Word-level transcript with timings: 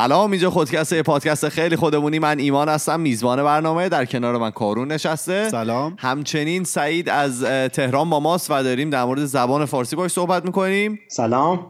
سلام 0.00 0.30
اینجا 0.30 0.50
خودکسته 0.50 1.02
پادکست 1.02 1.48
خیلی 1.48 1.76
خودمونی. 1.76 2.18
من 2.18 2.38
ایمان 2.38 2.68
هستم 2.68 3.00
میزبان 3.00 3.42
برنامه. 3.42 3.88
در 3.88 4.04
کنار 4.04 4.36
من 4.36 4.50
کارون 4.50 4.92
نشسته. 4.92 5.48
سلام. 5.48 5.96
همچنین 5.98 6.64
سعید 6.64 7.08
از 7.08 7.42
تهران 7.72 8.10
با 8.10 8.20
ماست 8.20 8.50
و 8.50 8.62
داریم 8.62 8.90
در 8.90 9.04
مورد 9.04 9.24
زبان 9.24 9.64
فارسی 9.64 9.96
باش 9.96 10.10
صحبت 10.10 10.44
می‌کنیم. 10.44 10.98
سلام. 11.08 11.66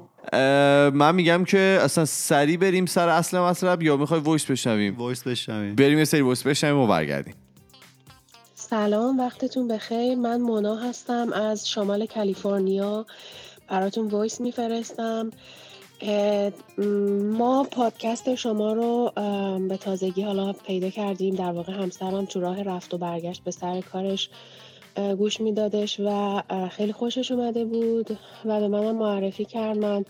من 0.93 1.15
میگم 1.15 1.45
که 1.45 1.81
اصلا 1.83 2.05
سریع 2.05 2.57
بریم 2.57 2.87
سر 2.87 3.09
اصل 3.09 3.39
مطلب 3.39 3.83
یا 3.83 3.97
می‌خوای 3.97 4.21
voice 4.21 4.45
بشنویم؟ 4.45 4.97
voice 4.99 5.23
بشنویم. 5.23 5.75
بریم 5.75 5.99
یه 5.99 6.05
سری 6.05 6.21
voice 6.21 6.43
بشنویم 6.43 6.79
و 6.79 6.87
برگردیم. 6.87 7.35
سلام 8.55 9.21
وقتتون 9.21 9.69
بخیر. 9.69 10.15
من 10.15 10.41
مونا 10.41 10.77
هستم 10.77 11.33
از 11.33 11.69
شمال 11.69 12.07
کالیفرنیا. 12.07 13.07
براتون 13.69 14.09
وایس 14.09 14.41
میفرستم. 14.41 15.31
ما 17.33 17.67
پادکست 17.71 18.35
شما 18.35 18.73
رو 18.73 19.13
به 19.69 19.77
تازگی 19.77 20.23
حالا 20.23 20.53
پیدا 20.53 20.91
کردیم. 20.91 21.35
در 21.35 21.53
واقع 21.53 21.73
همسرم 21.73 22.25
تو 22.25 22.41
راه 22.41 22.63
رفت 22.63 22.95
و 22.95 22.99
برگشت 22.99 23.45
به 23.45 23.51
سر 23.51 23.81
کارش 23.81 24.31
گوش 25.19 25.41
میدادش 25.41 26.01
و 26.01 26.43
خیلی 26.71 26.93
خوشش 26.93 27.31
اومده 27.31 27.65
بود 27.65 28.11
و 28.45 28.61
به 28.61 28.69
منم 28.69 28.97
معرفی 28.97 29.45
کرد. 29.45 29.79
من 29.79 30.05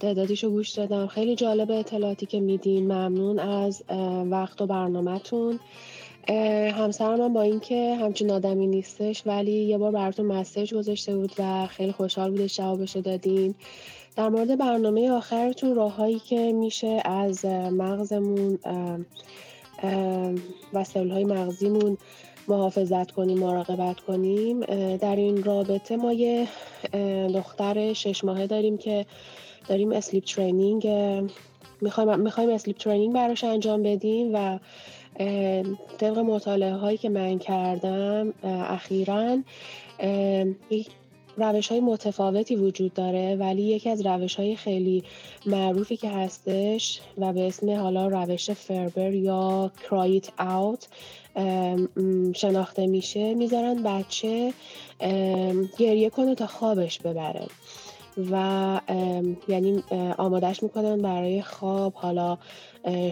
تعدادیشو 0.00 0.50
گوش 0.50 0.70
دادم. 0.70 1.06
خیلی 1.06 1.34
جالب 1.34 1.70
اطلاعاتی 1.70 2.26
که 2.26 2.40
میدین. 2.40 2.84
ممنون 2.84 3.38
از 3.38 3.84
وقت 4.30 4.62
و 4.62 4.66
برنامهتون. 4.66 5.60
همسرم 6.72 7.18
من 7.20 7.32
با 7.32 7.42
اینکه 7.42 7.94
همچین 7.94 8.30
آدمی 8.30 8.66
نیستش 8.66 9.22
ولی 9.26 9.52
یه 9.52 9.78
بار 9.78 9.92
براتون 9.92 10.26
مسیج 10.26 10.74
گذاشته 10.74 11.16
بود 11.16 11.32
و 11.38 11.66
خیلی 11.66 11.92
خوشحال 11.92 12.30
بودش 12.30 12.56
جوابشو 12.56 13.00
دادین. 13.00 13.54
در 14.16 14.28
مورد 14.28 14.58
برنامه 14.58 15.10
آخرتون 15.10 15.74
راههایی 15.74 16.18
که 16.18 16.52
میشه 16.52 17.02
از 17.04 17.44
مغزمون 17.44 18.58
و 20.72 20.84
های 20.94 21.24
مغزیمون 21.24 21.98
محافظت 22.48 23.10
کنیم 23.10 23.38
مراقبت 23.38 24.00
کنیم. 24.00 24.60
در 24.96 25.16
این 25.16 25.42
رابطه 25.42 25.96
ما 25.96 26.12
یه 26.12 26.48
دختر 27.34 27.92
شش 27.92 28.24
ماهه 28.24 28.46
داریم 28.46 28.78
که 28.78 29.06
داریم 29.68 29.92
sleep 29.92 30.24
training 30.24 30.88
می‌خوایم 31.80 32.20
می‌خوایم 32.20 32.50
sleep 32.50 32.76
training 32.76 33.14
براش 33.14 33.44
انجام 33.44 33.82
بدیم 33.82 34.30
و 34.34 34.58
طبق 35.98 36.18
مطالعه 36.18 36.74
هایی 36.74 36.98
که 36.98 37.08
من 37.08 37.38
کردم 37.38 38.34
اخیرا 38.44 39.38
روش 41.36 41.68
های 41.68 41.80
متفاوتی 41.80 42.56
وجود 42.56 42.94
داره 42.94 43.36
ولی 43.36 43.62
یکی 43.62 43.90
از 43.90 44.06
روش 44.06 44.34
های 44.34 44.56
خیلی 44.56 45.04
معروفی 45.46 45.96
که 45.96 46.08
هستش 46.08 47.00
و 47.18 47.32
به 47.32 47.46
اسم 47.46 47.70
حالا 47.70 48.08
روش 48.08 48.50
فربر 48.50 49.12
یا 49.12 49.72
کرایت 49.88 50.40
اوت 50.40 50.88
شناخته 52.34 52.86
میشه. 52.86 53.34
می‌ذارن 53.34 53.82
بچه 53.82 54.52
گریه 55.78 56.10
کنه 56.10 56.34
تا 56.34 56.46
خوابش 56.46 56.98
ببره. 56.98 57.46
و 58.30 58.80
یعنی 59.48 59.82
آمادش 60.18 60.62
می‌کنن 60.62 61.02
برای 61.02 61.42
خواب. 61.42 61.92
حالا 61.94 62.38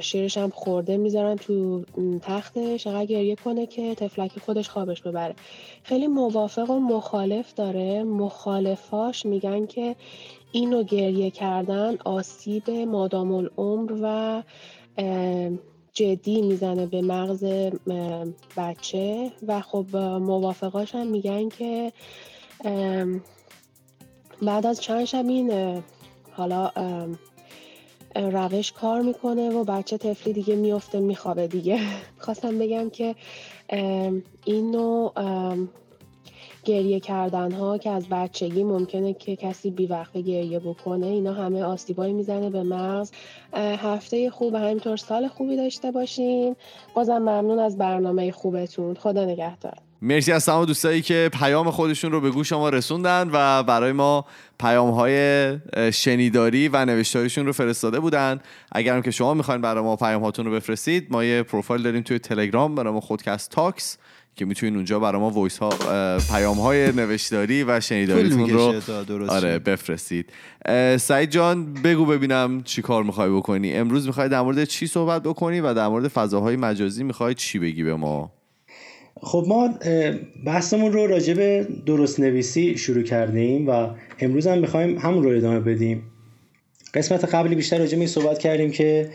شیرش 0.00 0.38
هم 0.38 0.50
خورده 0.50 0.96
می‌ذارن 0.96 1.36
تو 1.36 1.84
تختش. 2.22 2.86
اگر 2.86 3.04
گریه 3.04 3.36
کنه 3.36 3.66
که 3.66 3.94
تفلک 3.94 4.38
خودش 4.38 4.68
خوابش 4.68 5.02
ببره. 5.02 5.34
خیلی 5.82 6.06
موافق 6.06 6.70
و 6.70 6.78
مخالف 6.78 7.54
داره. 7.54 8.04
مخالفاش 8.04 9.26
میگن 9.26 9.66
که 9.66 9.96
اینو 10.52 10.82
گریه 10.82 11.30
کردن 11.30 11.96
آسیب 12.04 12.70
مادام 12.70 13.32
العمر 13.32 13.92
و 14.02 14.42
جدی 15.92 16.42
می‌زنه 16.42 16.86
به 16.86 17.02
مغز 17.02 17.44
بچه. 18.56 19.32
و 19.46 19.60
خب 19.60 19.96
موافقاش 19.96 20.94
هم 20.94 21.06
میگن 21.06 21.48
که 21.48 21.92
بعد 24.42 24.66
از 24.66 24.80
چند 24.80 25.04
شب 25.04 25.28
این 25.28 25.82
حالا 26.32 26.70
روش 28.14 28.72
کار 28.72 29.02
می‌کنه 29.02 29.50
و 29.50 29.64
بچه 29.64 29.98
تفلی 29.98 30.32
دیگه 30.32 30.56
میفته 30.56 31.00
میخوابه 31.00 31.46
دیگه. 31.46 31.80
خواستم 32.24 32.58
بگم 32.58 32.90
که 32.90 33.14
این 34.44 34.70
نوع 34.70 35.12
گریه 36.64 37.00
کردن 37.00 37.52
ها 37.52 37.78
که 37.78 37.90
از 37.90 38.08
بچگی 38.10 38.64
ممکنه 38.64 39.14
که 39.14 39.36
کسی 39.36 39.70
وقت 39.90 40.12
گریه 40.12 40.58
بکنه 40.58 41.06
اینا 41.06 41.32
همه 41.32 41.62
آسیبایی 41.62 42.12
می‌زنه 42.12 42.50
به 42.50 42.62
مغز. 42.62 43.10
هفته 43.54 44.30
خوب 44.30 44.54
و 44.54 44.56
همینطور 44.56 44.96
سال 44.96 45.28
خوبی 45.28 45.56
داشته 45.56 45.90
باشین. 45.90 46.56
بازم 46.94 47.18
ممنون 47.18 47.58
از 47.58 47.78
برنامه 47.78 48.32
خوبتون. 48.32 48.94
خدا 48.94 49.24
نگهدار. 49.24 49.74
مرسی 50.02 50.32
از 50.32 50.46
تمام 50.46 50.64
دوستایی 50.64 51.02
که 51.02 51.30
پیام 51.40 51.70
خودشون 51.70 52.12
رو 52.12 52.20
به 52.20 52.30
گوش 52.30 52.52
ما 52.52 52.68
رسوندن 52.68 53.30
و 53.32 53.62
برای 53.62 53.92
ما 53.92 54.24
پیام 54.58 54.90
های 54.90 55.58
شنیداری 55.92 56.68
و 56.68 56.84
نوشتاریشون 56.84 57.46
رو 57.46 57.52
فرستاده 57.52 58.00
بودن. 58.00 58.40
اگرم 58.72 59.02
که 59.02 59.10
شما 59.10 59.34
می‌خواین 59.34 59.60
برای 59.60 59.84
ما 59.84 59.96
پیام 59.96 60.22
هاتون 60.22 60.46
رو 60.46 60.52
بفرستید 60.52 61.06
ما 61.10 61.24
یه 61.24 61.42
پروفایل 61.42 61.82
داریم 61.82 62.02
توی 62.02 62.18
تلگرام 62.18 62.74
برای 62.74 62.92
ما 62.92 63.00
خودکست 63.00 63.50
تاکس. 63.50 63.98
که 64.36 64.44
می‌تونین 64.44 64.74
اونجا 64.76 64.98
برای 64.98 65.20
ما 65.20 65.30
وایس 65.30 65.58
ها 65.58 65.70
پیام 66.30 66.60
های 66.60 66.92
نوشتاری 66.92 67.64
و 67.64 67.80
شنیداریتون 67.80 68.50
رو 68.50 68.74
آره 69.28 69.58
بفرستید. 69.58 70.32
سعید 70.98 71.30
جان 71.30 71.74
بگو 71.74 72.06
ببینم 72.06 72.62
چی 72.62 72.82
کار 72.82 73.04
می‌خوای 73.04 73.30
بکنی. 73.30 73.72
امروز 73.72 74.06
می‌خوای 74.06 74.28
در 74.28 74.40
مورد 74.40 74.64
چی 74.64 74.86
صحبت 74.86 75.22
بکنی 75.22 75.60
و 75.60 75.74
در 75.74 75.88
مورد 75.88 76.08
فضاهای 76.08 76.56
مجازی 76.56 77.04
می‌خوای 77.04 77.34
چی 77.34 77.58
بگی 77.58 77.84
به 77.84 77.94
ما؟ 77.94 78.32
خب 79.22 79.44
ما 79.48 79.68
بحثمون 80.46 80.92
رو 80.92 81.06
راجع 81.06 81.34
به 81.34 81.68
درست 81.86 82.20
نویسی 82.20 82.78
شروع 82.78 83.02
کردیم 83.02 83.68
و 83.68 83.88
امروز 84.20 84.46
هم 84.46 84.58
می‌خوایم 84.58 84.98
همون 84.98 85.22
رو 85.24 85.36
ادامه 85.36 85.60
بدیم. 85.60 86.02
قسمت 86.94 87.34
قبلی 87.34 87.54
بیشتر 87.54 87.78
راجع 87.78 87.98
به 87.98 88.06
صحبت 88.06 88.38
کردیم 88.38 88.70
که 88.70 89.10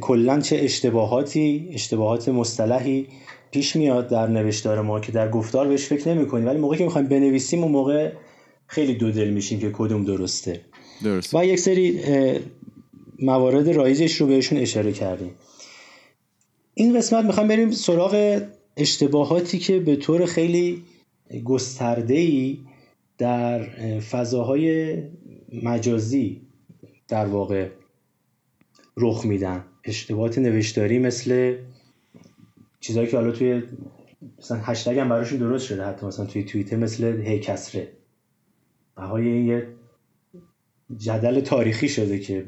کلا 0.00 0.40
چه 0.40 0.56
اشتباهاتی 0.56 1.68
اشتباهات 1.72 2.28
مصطلحی 2.28 3.06
پیش 3.54 3.76
میاد 3.76 4.08
در 4.08 4.26
نوشتار 4.26 4.82
ما 4.82 5.00
که 5.00 5.12
در 5.12 5.30
گفتار 5.30 5.68
بهش 5.68 5.86
فکر 5.86 6.14
نمی 6.14 6.26
کنیم 6.26 6.46
ولی 6.46 6.58
موقعی 6.58 6.78
که 6.78 6.84
می‌خوایم 6.84 7.08
بنویسیم 7.08 7.62
اون 7.62 7.72
موقع 7.72 8.12
خیلی 8.66 8.94
دو 8.94 9.10
دل 9.10 9.30
میشیم 9.30 9.60
که 9.60 9.70
کدوم 9.72 10.04
درسته. 10.04 10.60
درست. 11.04 11.34
و 11.34 11.44
یک 11.44 11.58
سری 11.58 12.00
موارد 13.18 13.68
رایجش 13.68 14.20
رو 14.20 14.26
بهشون 14.26 14.58
اشاره 14.58 14.92
کردیم. 14.92 15.34
این 16.74 16.98
قسمت 16.98 17.24
می‌خوایم 17.24 17.48
بریم 17.48 17.70
سراغ 17.70 18.42
اشتباهاتی 18.76 19.58
که 19.58 19.78
به 19.78 19.96
طور 19.96 20.26
خیلی 20.26 20.82
گسترده 21.44 22.14
ای 22.14 22.58
در 23.18 23.62
فضاهای 24.00 24.96
مجازی 25.62 26.40
در 27.08 27.26
واقع 27.26 27.68
رخ 28.96 29.24
میدن. 29.24 29.64
اشتباهات 29.84 30.38
نوشتاری 30.38 30.98
مثل 30.98 31.56
چیزهایی 32.84 33.10
که 33.10 33.16
حالا 33.16 33.32
توی 33.32 33.62
مثلا 34.38 34.58
هشتگ 34.58 34.98
هم 34.98 35.08
براشون 35.08 35.38
درست 35.38 35.66
شده 35.66 35.84
حتی 35.84 36.06
مثلا 36.06 36.26
توی 36.26 36.44
توییتر 36.44 36.76
مثل 36.76 37.04
هی 37.04 37.40
کسره. 37.40 37.92
بهای 38.96 39.28
این 39.28 39.46
یه 39.46 39.68
جدل 40.96 41.40
تاریخی 41.40 41.88
شده 41.88 42.18
که 42.18 42.46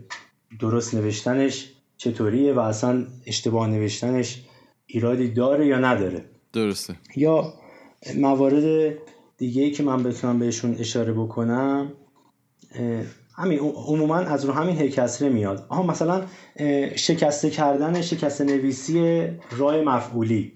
درست 0.61 0.95
نوشتنش 0.95 1.73
چطوریه 1.97 2.53
و 2.53 2.59
اصلا 2.59 3.07
اشتباه 3.27 3.69
نوشتنش 3.69 4.43
ایرادی 4.87 5.29
داره 5.29 5.67
یا 5.67 5.79
نداره. 5.79 6.25
درسته. 6.53 6.97
یا 7.17 7.55
موارد 8.17 8.95
دیگه 9.37 9.63
ای 9.63 9.71
که 9.71 9.83
من 9.83 10.03
بتونم 10.03 10.39
بهشون 10.39 10.75
اشاره 10.75 11.13
بکنم 11.13 11.93
همین 13.37 13.59
عموما 13.59 14.17
از 14.17 14.45
رو 14.45 14.53
همین 14.53 14.77
هیکسره 14.77 15.29
میاد. 15.29 15.67
آها 15.69 15.83
مثلا 15.83 16.23
شکسته 16.97 17.51
کردن 17.51 18.01
شکسته 18.01 18.45
نویسی 18.45 19.27
رای 19.57 19.85
مفعولی. 19.85 20.53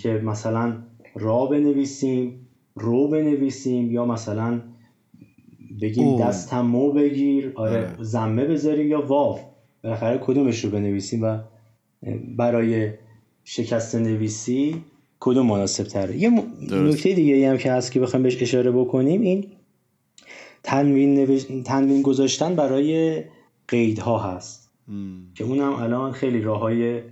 که 0.00 0.08
مثلا 0.08 0.76
را 1.14 1.46
بنویسیم 1.46 2.48
رو 2.74 3.08
بنویسیم 3.08 3.90
یا 3.90 4.06
مثلا 4.06 4.60
بگیم 5.82 6.20
دستمو 6.20 6.92
بگیر 6.92 7.52
آره, 7.54 7.70
آره. 7.70 7.96
زمه 8.00 8.44
بذاریم 8.44 8.88
یا 8.88 9.06
واو. 9.06 9.38
بالاخره 9.84 10.18
کدومش 10.18 10.64
رو 10.64 10.70
بنویسیم 10.70 11.22
و 11.22 11.38
برای 12.36 12.92
شکست 13.44 13.94
نویسی 13.94 14.84
کدوم 15.20 15.46
مناسب 15.46 15.84
تره 15.84 16.16
یه 16.16 16.30
نکته 16.70 17.12
دیگه 17.12 17.50
هم 17.50 17.58
که 17.58 17.72
هست 17.72 17.92
که 17.92 18.00
بخوام 18.00 18.22
بهش 18.22 18.42
اشاره 18.42 18.70
بکنیم 18.70 19.20
این 19.20 19.46
تنوین, 20.66 21.62
تنوین 21.62 22.02
گذاشتن 22.02 22.54
برای 22.54 23.24
قیدها 23.68 24.18
هست. 24.18 24.70
که 25.34 25.44
اونم 25.44 25.72
الان 25.72 26.12
خیلی 26.12 26.42
راه 26.42 26.60
های 26.60 27.02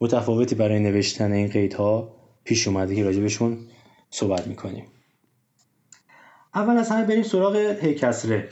متفاوتی 0.00 0.54
برای 0.54 0.78
نوشتن 0.78 1.32
این 1.32 1.48
قیدها 1.48 2.14
پیش 2.44 2.68
اومده 2.68 2.94
که 2.94 3.04
راجبشون 3.04 3.58
صحبت 4.10 4.46
می‌کنیم. 4.46 4.84
اول 6.54 6.76
از 6.76 6.90
همه 6.90 7.06
بریم 7.06 7.22
سراغ 7.22 7.56
هیکسره 7.56 8.48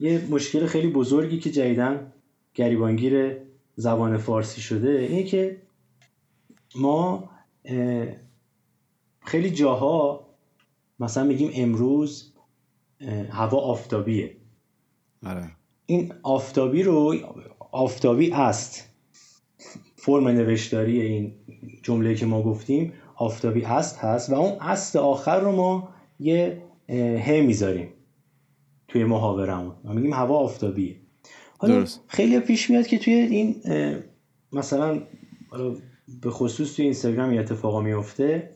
یه 0.00 0.22
مشکل 0.30 0.66
خیلی 0.66 0.88
بزرگی 0.88 1.38
که 1.38 1.50
جدیدن 1.50 2.12
گریبانگیر 2.54 3.36
زبان 3.76 4.18
فارسی 4.18 4.60
شده 4.60 4.90
اینه 4.90 5.22
که 5.22 5.56
ما 6.76 7.30
خیلی 9.24 9.50
جاها 9.50 10.26
مثلا 11.00 11.24
میگیم 11.24 11.50
امروز 11.54 12.32
هوا 13.30 13.58
آفتابیه. 13.58 14.36
آره. 15.26 15.50
این 15.86 16.12
آفتابی 16.22 16.82
رو 16.82 17.16
آفتابی 17.70 18.32
است. 18.32 18.84
فرم 19.96 20.28
نوشتاری 20.28 21.00
این 21.00 21.34
جمله 21.82 22.14
که 22.14 22.26
ما 22.26 22.42
گفتیم 22.42 22.92
آفتابی 23.16 23.64
است 23.64 23.98
هست 23.98 24.30
و 24.30 24.34
اون 24.34 24.60
است 24.60 24.96
آخر 24.96 25.40
رو 25.40 25.52
ما 25.52 25.88
یه 26.20 26.62
ه 26.88 27.42
می‌ذاریم 27.46 27.88
توی 28.88 29.04
محاورمون 29.04 29.74
و 29.84 29.92
میگیم 29.92 30.12
هوا 30.12 30.36
آفتابیه. 30.36 30.96
حالا 31.58 31.84
خیلی 32.06 32.40
پیش 32.40 32.70
میاد 32.70 32.86
که 32.86 32.98
توی 32.98 33.14
این 33.14 33.62
مثلا 34.52 35.02
به 36.22 36.30
خصوص 36.30 36.76
توی 36.76 36.84
اینستاگرام 36.84 37.32
یه 37.32 37.40
اتفاقا 37.40 37.80
میفته 37.80 38.50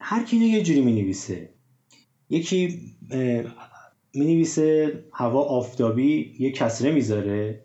هر 0.00 0.24
کی 0.24 0.36
یه 0.36 0.62
جوری 0.62 0.80
می‌نویسه 0.80 1.53
یکی 2.30 2.80
می‌نویسه 4.14 4.92
هوا 5.12 5.42
آفتابی 5.42 6.34
یه 6.38 6.50
کسره 6.50 6.90
می‌ذاره. 6.90 7.60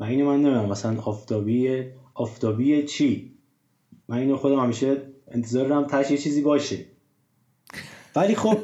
و 0.00 0.04
اینو 0.04 0.26
من 0.26 0.32
نمی‌دونم. 0.32 0.68
مثلا 0.68 1.00
آفتابی 1.00 1.84
آفتابی 2.14 2.82
چی؟ 2.82 3.32
من 4.08 4.18
اینو 4.18 4.36
خودم 4.36 4.60
همیشه 4.60 4.96
انتظار 5.30 5.68
دارم 5.68 5.86
تاش 5.86 6.10
یه 6.10 6.18
چیزی 6.18 6.40
باشه. 6.42 6.84
ولی 8.16 8.34
خب 8.34 8.58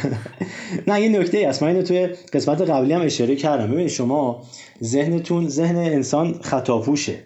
نه 0.88 1.00
یه 1.00 1.08
نکته 1.08 1.48
هست. 1.48 1.62
من 1.62 1.68
اینو 1.68 1.82
توی 1.82 2.06
قسمت 2.06 2.60
قبلی 2.60 2.92
هم 2.92 3.00
اشاره 3.00 3.36
کردم. 3.36 3.66
ببینید 3.66 3.88
شما 3.88 4.42
ذهنتون 4.82 5.48
ذهن 5.48 5.76
انسان 5.76 6.32
خطاپوشه. 6.42 7.18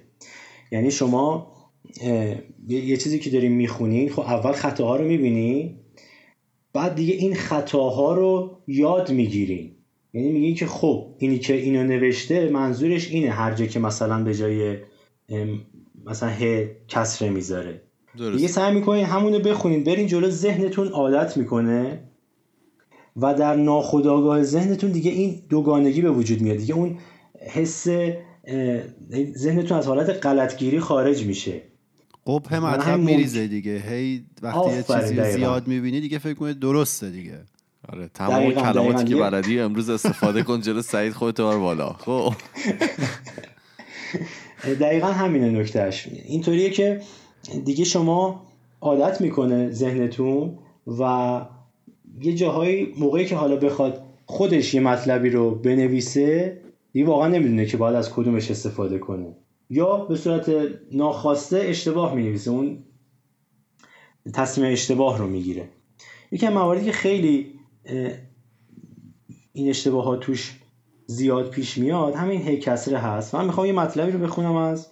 یعنی 0.73 0.91
شما 0.91 1.53
یه 2.69 2.97
چیزی 2.97 3.19
که 3.19 3.31
داریم 3.31 3.53
می‌خونین 3.53 4.09
خب 4.09 4.21
اول 4.21 4.53
خطاها 4.53 4.97
رو 4.97 5.05
می‌بینی 5.05 5.81
بعد 6.75 6.95
دیگه 6.95 7.15
این 7.15 7.35
خطاها 7.35 8.15
رو 8.15 8.59
یاد 8.67 9.11
می‌گیرین 9.11 9.71
یعنی 10.15 10.33
میگی 10.33 10.55
که 10.55 10.67
خب 10.67 11.07
اینی 11.19 11.39
که 11.39 11.55
اینو 11.55 11.85
نوشته 11.85 12.49
منظورش 12.49 13.11
اینه 13.11 13.31
هر 13.31 13.55
جا 13.55 13.67
که 13.67 13.79
مثلا 13.79 14.25
به 14.25 14.35
جای 14.35 14.77
مثلا 16.07 16.29
ه 16.29 16.71
کسره 16.89 17.31
می‌ذاره. 17.31 17.81
دیگه 18.17 18.49
سعی 18.49 18.75
می‌کنین 18.75 19.05
همونو 19.05 19.39
بخونین. 19.39 19.85
برین 19.85 20.07
جلو 20.07 20.31
ذهنتون 20.31 20.89
عادت 20.89 21.37
می‌کنه 21.37 22.01
و 23.17 23.35
در 23.35 23.57
ناخودآگاه 23.57 24.43
ذهنتون 24.43 24.91
دیگه 24.91 25.11
این 25.11 25.43
دوگانگی 25.49 26.03
به 26.03 26.11
وجود 26.11 26.41
میاد. 26.41 26.57
دیگه 26.57 26.75
اون 26.75 26.99
حس 27.41 27.87
ذهنتون 29.37 29.79
از 29.79 29.87
حالت 29.87 30.27
غلطگیری 30.27 30.81
خارج 30.81 31.25
میشه. 31.25 31.63
قبه 32.27 32.61
مطلب 32.61 33.01
میریزه 33.01 33.47
دیگه. 33.47 33.83
هی 33.89 34.25
وقتی 34.43 34.71
یه 34.71 34.83
چیزی 34.83 35.33
زیاد 35.33 35.67
می‌بینی 35.67 36.01
دیگه 36.01 36.19
فکر 36.19 36.35
کنید 36.35 36.59
درسته 36.59 37.11
دیگه. 37.11 37.39
آره 37.89 38.11
تمام 38.15 38.53
کلماتی 38.53 39.05
که 39.05 39.17
بلدی 39.17 39.61
امروز 39.61 39.91
استفاده 39.91 40.43
کن 40.43 40.61
جلو 40.61 40.83
سعید 40.83 41.13
خودت 41.13 41.41
بار 41.41 41.59
بالا. 41.59 41.93
خب. 41.93 42.35
دقیقا 44.81 45.07
همینه 45.07 45.51
نکتهش 45.51 46.09
اینطوریه 46.25 46.71
که 46.71 47.01
دیگه 47.65 47.85
شما 47.85 48.47
عادت 48.81 49.21
می‌کنه 49.21 49.71
ذهنتون 49.71 50.59
و 50.99 51.41
یه 52.21 52.35
جاهایی 52.35 52.95
موقعی 52.99 53.27
که 53.27 53.37
حالا 53.37 53.57
بخواد 53.57 54.03
خودش 54.27 54.75
یه 54.75 54.81
مطلبی 54.81 55.31
رو 55.31 55.51
بنویسه 55.51 56.61
دیگه 56.93 57.07
واقعا 57.07 57.29
نمی‌دونه 57.29 57.67
که 57.67 57.77
باید 57.77 57.97
از 57.97 58.13
کدومش 58.13 58.51
استفاده 58.51 58.99
کنه. 58.99 59.37
یا 59.75 59.97
به 59.97 60.17
صورت 60.17 60.51
ناخواسته 60.93 61.59
اشتباه 61.59 62.15
می‌نویسه 62.15 62.51
اون 62.51 62.85
تصمیم 64.35 64.73
اشتباه 64.73 65.19
رو 65.19 65.27
می‌گیره. 65.27 65.69
یکی 66.31 66.49
مواردی 66.49 66.85
که 66.85 66.93
خیلی 66.93 67.61
این 69.53 69.69
اشتباه 69.69 70.21
توش 70.21 70.61
زیاد 71.07 71.51
پیش 71.51 71.79
میاد 71.79 72.15
همین 72.15 72.43
هی 72.43 72.57
کسره 72.57 72.99
هست. 72.99 73.35
من 73.35 73.45
می‌خوام 73.45 73.67
یه 73.67 73.73
مطلبی 73.73 74.13
رو 74.13 74.19
بخونم 74.19 74.57
از 74.57 74.91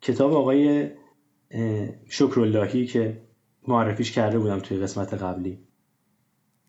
کتاب 0.00 0.34
آقای 0.34 0.90
شکراللهی 2.08 2.86
که 2.86 3.22
معرفیش 3.68 4.12
کرده 4.12 4.38
بودم 4.38 4.58
توی 4.58 4.78
قسمت 4.78 5.14
قبلی. 5.14 5.58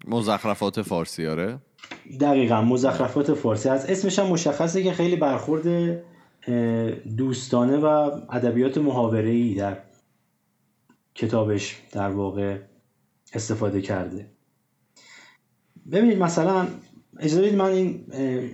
مزخرفات 0.07 0.81
فارسی 0.81 1.27
آره؟ 1.27 1.59
دقیقا 2.19 2.61
مزخرفات 2.61 3.33
فارسی. 3.33 3.69
از 3.69 3.85
اسمش 3.85 4.19
هم 4.19 4.27
مشخصه 4.27 4.83
که 4.83 4.93
خیلی 4.93 5.15
برخورد 5.15 5.67
دوستانه 7.17 7.77
و 7.77 7.85
ادبیات 8.29 8.77
محاوره‌ای 8.77 9.53
در 9.53 9.77
کتابش 11.15 11.81
در 11.91 12.09
واقع 12.09 12.59
استفاده 13.33 13.81
کرده. 13.81 14.29
ببینید 15.91 16.17
مثلا 16.17 16.67
اجازه 17.19 17.41
بدید 17.41 17.55
من 17.55 17.71
این 17.71 18.05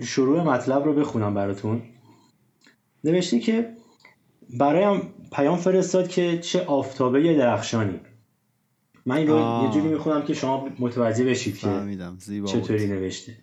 شروع 0.02 0.42
مطلب 0.42 0.84
رو 0.84 0.94
بخونم 0.94 1.34
براتون. 1.34 1.82
نوشته 3.04 3.38
که 3.38 3.72
برایم 4.58 5.14
پیام 5.32 5.56
فرستاد 5.56 6.08
که 6.08 6.38
چه 6.38 6.64
آفتابه 6.64 7.34
درخشانی. 7.34 8.00
من 9.06 9.16
این 9.16 9.26
رو 9.26 9.64
یه 9.64 9.70
جوری 9.70 9.88
می‌خونم 9.88 10.22
که 10.22 10.34
شما 10.34 10.68
متوجه 10.78 11.24
بشید 11.24 11.58
که 11.58 11.68
چطوری 12.46 12.86
نوشته. 12.86 13.36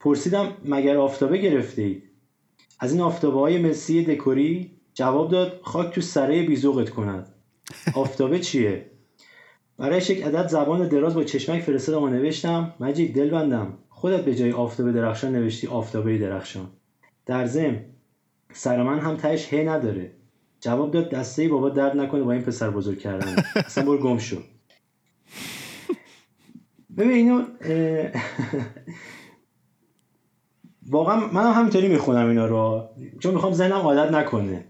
پرسیدم 0.00 0.56
مگر 0.64 0.96
آفتابه 0.96 1.38
گرفته 1.38 1.82
اید 1.82 2.07
از 2.78 2.92
این 2.92 3.00
آفتابه 3.00 3.40
های 3.40 3.58
مسی 3.58 4.04
دکوری 4.04 4.70
جواب 4.94 5.30
داد 5.30 5.60
خاک 5.62 5.94
تو 5.94 6.00
سره 6.00 6.42
بیزوقت 6.42 6.90
کند. 6.90 7.28
آفتابه 7.94 8.38
چیه؟ 8.38 8.90
برایش 9.78 10.10
یک 10.10 10.22
عدد 10.22 10.48
زبان 10.48 10.88
دراز 10.88 11.14
با 11.14 11.24
چشمک 11.24 11.62
فرستادم 11.62 12.02
و 12.02 12.08
نوشتم. 12.08 12.74
مجید 12.80 13.14
دل 13.14 13.30
بندم. 13.30 13.78
خودت 13.88 14.24
به 14.24 14.34
جای 14.34 14.52
آفتابه 14.52 14.92
درخشان 14.92 15.32
نوشتی 15.32 15.66
آفتابه 15.66 16.18
درخشان. 16.18 16.66
در 17.26 17.46
ضمن 17.46 17.84
سر 18.52 18.82
من 18.82 18.98
هم 18.98 19.16
تهش 19.16 19.52
هی 19.52 19.64
نداره. 19.64 20.12
جواب 20.60 20.90
داد 20.90 21.10
دسته 21.10 21.48
بابا 21.48 21.68
درد 21.68 21.96
نکنه 21.96 22.22
با 22.22 22.32
این 22.32 22.42
پسر 22.42 22.70
بزرگ 22.70 22.98
کردن. 22.98 23.44
اصلا 23.56 23.84
برو 23.84 23.98
گم 23.98 24.18
شو. 24.18 24.36
ببین 26.98 27.12
اینو 27.12 27.44
واقعا 30.90 31.26
من 31.32 31.42
هم 31.42 31.52
همینطوری 31.52 31.88
می‌خونم 31.88 32.28
اینا 32.28 32.46
رو. 32.46 32.88
چون 33.20 33.34
می‌خوام 33.34 33.52
ذهنم 33.52 33.72
عادت 33.72 34.12
نکنه. 34.12 34.64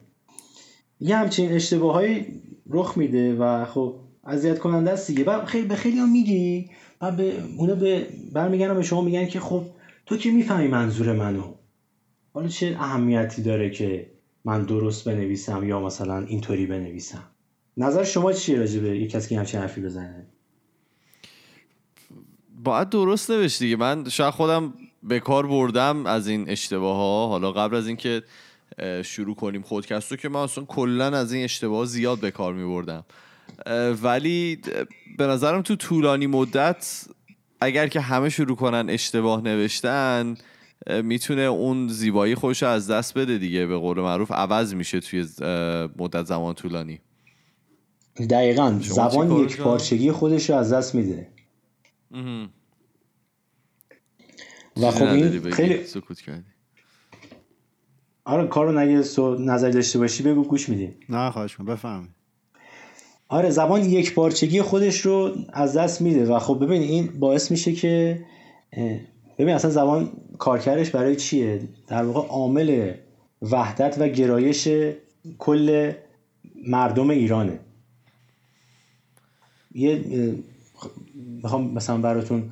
یه 1.01 1.17
همچین 1.17 1.53
اشتباهایی 1.53 2.27
رخ 2.71 2.99
میده 2.99 3.35
و 3.35 3.65
خب 3.65 3.95
اذیت 4.25 4.59
کننده 4.59 4.91
است 4.91 5.07
دیگه. 5.07 5.45
خیلی 5.45 5.67
به 5.67 5.75
خیلی 5.75 5.99
هم 5.99 6.13
میگی. 6.13 6.71
و 7.01 7.13
به 7.13 7.33
اونا 7.59 7.75
به 7.75 8.07
برمیگردن 8.33 8.75
به 8.75 8.83
شما 8.83 9.01
میگن 9.01 9.27
که 9.27 9.41
خب 9.41 9.65
تو 10.07 10.17
که 10.17 10.31
می‌فهمی 10.31 10.69
منظور 10.69 11.13
منو. 11.13 11.55
حالا 12.35 12.49
چه 12.49 12.77
اهمیتی 12.81 13.43
داره 13.43 13.71
که 13.71 14.11
من 14.45 14.63
درست 14.63 15.09
بنویسم 15.09 15.69
یا 15.69 15.81
مثلا 15.81 16.19
اینطوری 16.19 16.67
بنویسم؟ 16.67 17.23
نظر 17.77 18.05
شما 18.05 18.33
چیه 18.33 18.59
راجع 18.59 18.81
به 18.81 18.89
یک 18.89 19.11
کسی 19.11 19.29
که 19.29 19.39
همچین 19.39 19.61
حرفی 19.61 19.81
بزنه؟ 19.81 20.27
باید 22.65 22.89
درست 22.89 23.31
نوشت 23.31 23.59
دیگه. 23.59 23.77
من 23.77 24.09
شاید 24.09 24.35
خودم 24.35 24.75
به 25.03 25.21
کار 25.21 25.47
بردم 25.47 26.07
از 26.07 26.29
این 26.29 26.51
اشتباه 26.51 26.97
ها 26.97 27.29
حالا 27.29 27.53
قبل 27.53 27.77
از 27.77 27.87
اینکه 27.87 28.23
شروع 29.05 29.35
کنیم 29.35 29.63
خودکستو 29.63 30.17
که 30.17 30.29
من 30.29 30.41
اصلا 30.41 30.65
کلا 30.65 31.05
از 31.05 31.33
این 31.33 31.45
اشتباه 31.45 31.87
زیاد 31.87 32.21
به 32.21 32.31
کار 32.31 32.55
می 32.55 32.65
بردم 32.65 33.05
ولی 34.03 34.59
به 35.19 35.27
نظرم 35.27 35.63
تو 35.63 35.77
طولانی 35.77 36.27
مدت 36.27 37.05
اگر 37.61 37.89
که 37.89 38.01
همه 38.01 38.29
شروع 38.29 38.57
کنن 38.57 38.91
اشتباه 38.91 39.41
نوشتن 39.43 40.37
می‌تونه 41.03 41.43
اون 41.43 41.89
زیبایی 41.89 42.35
خوش 42.35 42.63
از 42.63 42.91
دست 42.91 43.19
بده 43.19 43.39
دیگه. 43.39 43.67
به 43.67 43.77
قول 43.77 44.01
معروف 44.01 44.33
عوض 44.33 44.75
میشه 44.75 45.01
توی 45.01 45.27
مدت 45.99 46.25
زمان 46.27 46.55
طولانی. 46.55 47.01
دقیقا. 48.31 48.79
زبان 48.83 49.33
یک 49.33 49.57
پارچگی 49.57 50.13
خودش 50.13 50.51
رو 50.51 50.57
از 50.57 50.73
دست 50.73 50.95
میده. 50.95 51.29
و 54.83 54.91
خب 54.91 55.03
این 55.03 55.51
خیلی 55.51 55.85
سکوت 55.85 56.21
کردی. 56.21 56.45
آره 58.25 58.47
کارو 58.47 58.79
نگه 58.79 59.03
نظر 59.39 59.71
داشته 59.71 59.99
باشی 59.99 60.23
بگو 60.23 60.45
گوش 60.45 60.69
میدیم 60.69 60.95
نه 61.09 61.31
خواهش 61.31 61.57
کن 61.57 61.65
بفهم 61.65 62.09
آره 63.29 63.51
زبان 63.51 63.85
یک 63.85 64.15
پارچگی 64.15 64.63
خودش 64.63 65.01
رو 65.01 65.37
از 65.53 65.77
دست 65.77 66.01
میده 66.01 66.35
و 66.35 66.39
خب 66.39 66.65
ببین 66.65 66.83
این 66.83 67.07
باعث 67.07 67.51
میشه 67.51 67.73
که 67.73 68.25
ببین 69.39 69.55
اصلا 69.55 69.71
زبان 69.71 70.13
کارکردش 70.39 70.91
برای 70.91 71.17
چیه؟ 71.17 71.69
در 71.87 72.05
واقع 72.05 72.29
عامل 72.29 72.93
وحدت 73.43 73.97
و 73.99 74.09
گرایش 74.09 74.69
کل 75.39 75.93
مردم 76.67 77.11
ایرانه. 77.11 77.61
یه 79.75 80.05
می‌خوام 81.15 81.71
مثلا 81.71 81.99
براتون 81.99 82.51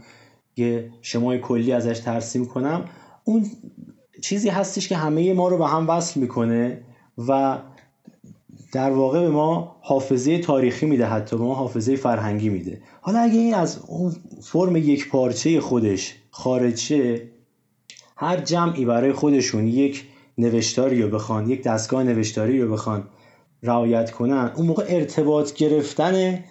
یه 0.57 0.91
شمای 1.03 1.39
کلی 1.39 1.73
ازش 1.73 1.99
ترسیم 1.99 2.47
کنم. 2.47 2.85
اون 3.25 3.47
چیزی 4.23 4.49
هستش 4.49 4.89
که 4.89 4.97
همه 4.97 5.33
ما 5.33 5.49
رو 5.49 5.59
به 5.59 5.67
هم 5.67 5.91
وصل 5.91 6.21
می‌کنه 6.21 6.81
و 7.29 7.59
در 8.73 8.91
واقع 8.91 9.21
به 9.21 9.31
ما 9.31 9.77
حافظه 9.81 10.39
تاریخی 10.39 10.87
میده 10.87 11.07
حتی 11.07 11.37
به 11.37 11.45
ما 11.45 11.55
حافظه 11.55 11.97
فرهنگی 11.97 12.49
میده. 12.49 12.81
حالا 13.01 13.19
اگه 13.19 13.39
این 13.39 13.55
از 13.55 13.79
اون 13.87 14.17
فرم 14.43 14.77
یک 14.77 15.09
پارچه 15.09 15.61
خودش 15.61 16.15
خارج 16.31 16.95
هر 18.17 18.37
جمعی 18.37 18.85
برای 18.85 19.13
خودشون 19.13 19.67
یک 19.67 20.05
نوشتاری 20.39 21.03
رو 21.03 21.09
بخوان 21.09 21.51
یک 21.51 21.63
دستگاه 21.63 22.03
نوشتاری 22.03 22.61
رو 22.61 22.73
بخوان 22.73 23.09
رعایت 23.63 24.11
کنن 24.11 24.53
اون 24.57 24.67
موقع 24.67 24.85
ارتباط 24.89 25.53
گرفتن 25.53 26.45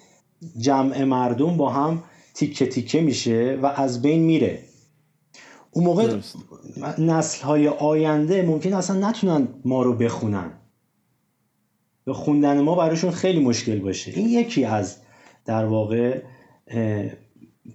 جمع 0.58 1.04
مردم 1.04 1.56
با 1.56 1.70
هم 1.70 2.02
تیکه 2.36 2.66
تیکه 2.66 3.00
میشه 3.00 3.58
و 3.62 3.66
از 3.66 4.02
بین 4.02 4.22
میره. 4.22 4.62
اون 5.70 5.84
موقع 5.84 6.16
نسل 6.98 7.44
های 7.44 7.68
آینده 7.68 8.42
ممکن 8.42 8.72
اصلا 8.72 9.08
نتونن 9.08 9.48
ما 9.64 9.82
رو 9.82 9.92
بخونن. 9.92 10.52
به 12.04 12.12
خوندن 12.12 12.60
ما 12.60 12.74
براشون 12.74 13.10
خیلی 13.10 13.40
مشکل 13.40 13.78
باشه. 13.78 14.10
این 14.10 14.28
یکی 14.28 14.64
از 14.64 14.96
در 15.44 15.64
واقع 15.64 16.22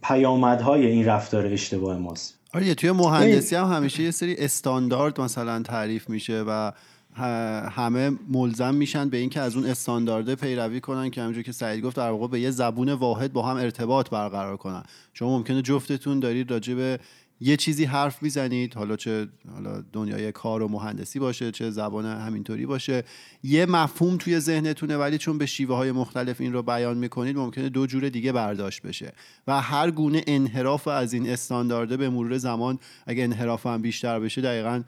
پیامدهای 0.03 0.85
این 0.85 1.05
رفتار 1.05 1.45
اشتباه 1.45 1.97
ماست. 1.97 2.39
آره 2.53 2.75
توی 2.75 2.91
مهندسی 2.91 3.55
هم 3.55 3.65
همیشه 3.65 4.03
یه 4.03 4.11
سری 4.11 4.35
استاندارد 4.35 5.21
مثلا 5.21 5.61
تعریف 5.61 6.09
میشه 6.09 6.43
و 6.47 6.71
همه 7.15 8.11
ملزم 8.29 8.75
میشن 8.75 9.09
به 9.09 9.17
اینکه 9.17 9.39
از 9.41 9.55
اون 9.55 9.65
استاندارده 9.65 10.35
پیروی 10.35 10.79
کنن 10.79 11.09
که 11.09 11.21
همونجور 11.21 11.43
که 11.43 11.51
سعید 11.51 11.83
گفت 11.83 11.95
در 11.95 12.09
واقع 12.09 12.27
به 12.27 12.39
یه 12.39 12.51
زبون 12.51 12.93
واحد 12.93 13.33
با 13.33 13.41
هم 13.41 13.55
ارتباط 13.55 14.09
برقرار 14.09 14.57
کنن. 14.57 14.83
شما 15.13 15.37
ممکنه 15.37 15.61
جفتتون 15.61 16.19
دارید 16.19 16.51
راجع 16.51 16.73
به 16.73 16.99
یه 17.41 17.57
چیزی 17.57 17.85
حرف 17.85 18.23
می‌زنید 18.23 18.73
حالا 18.73 18.95
چه 18.95 19.27
حالا 19.53 19.83
دنیای 19.93 20.31
کار 20.31 20.61
و 20.61 20.67
مهندسی 20.67 21.19
باشه 21.19 21.51
چه 21.51 21.69
زبان 21.69 22.05
همینطوری 22.05 22.65
باشه 22.65 23.03
یه 23.43 23.65
مفهوم 23.65 24.17
توی 24.17 24.39
ذهنتونه 24.39 24.97
ولی 24.97 25.17
چون 25.17 25.37
به 25.37 25.45
شیوه 25.45 25.75
های 25.75 25.91
مختلف 25.91 26.41
این 26.41 26.53
رو 26.53 26.63
بیان 26.63 26.97
می‌کنید 26.97 27.37
ممکنه 27.37 27.69
دو 27.69 27.85
جور 27.87 28.09
دیگه 28.09 28.31
برداشت 28.31 28.81
بشه 28.81 29.13
و 29.47 29.61
هر 29.61 29.91
گونه 29.91 30.23
انحراف 30.27 30.87
از 30.87 31.13
این 31.13 31.29
استاندارده 31.29 31.97
به 31.97 32.09
مرور 32.09 32.37
زمان 32.37 32.79
اگه 33.05 33.23
انحراف 33.23 33.65
هم 33.65 33.81
بیشتر 33.81 34.19
بشه 34.19 34.41
دقیقا 34.41 34.83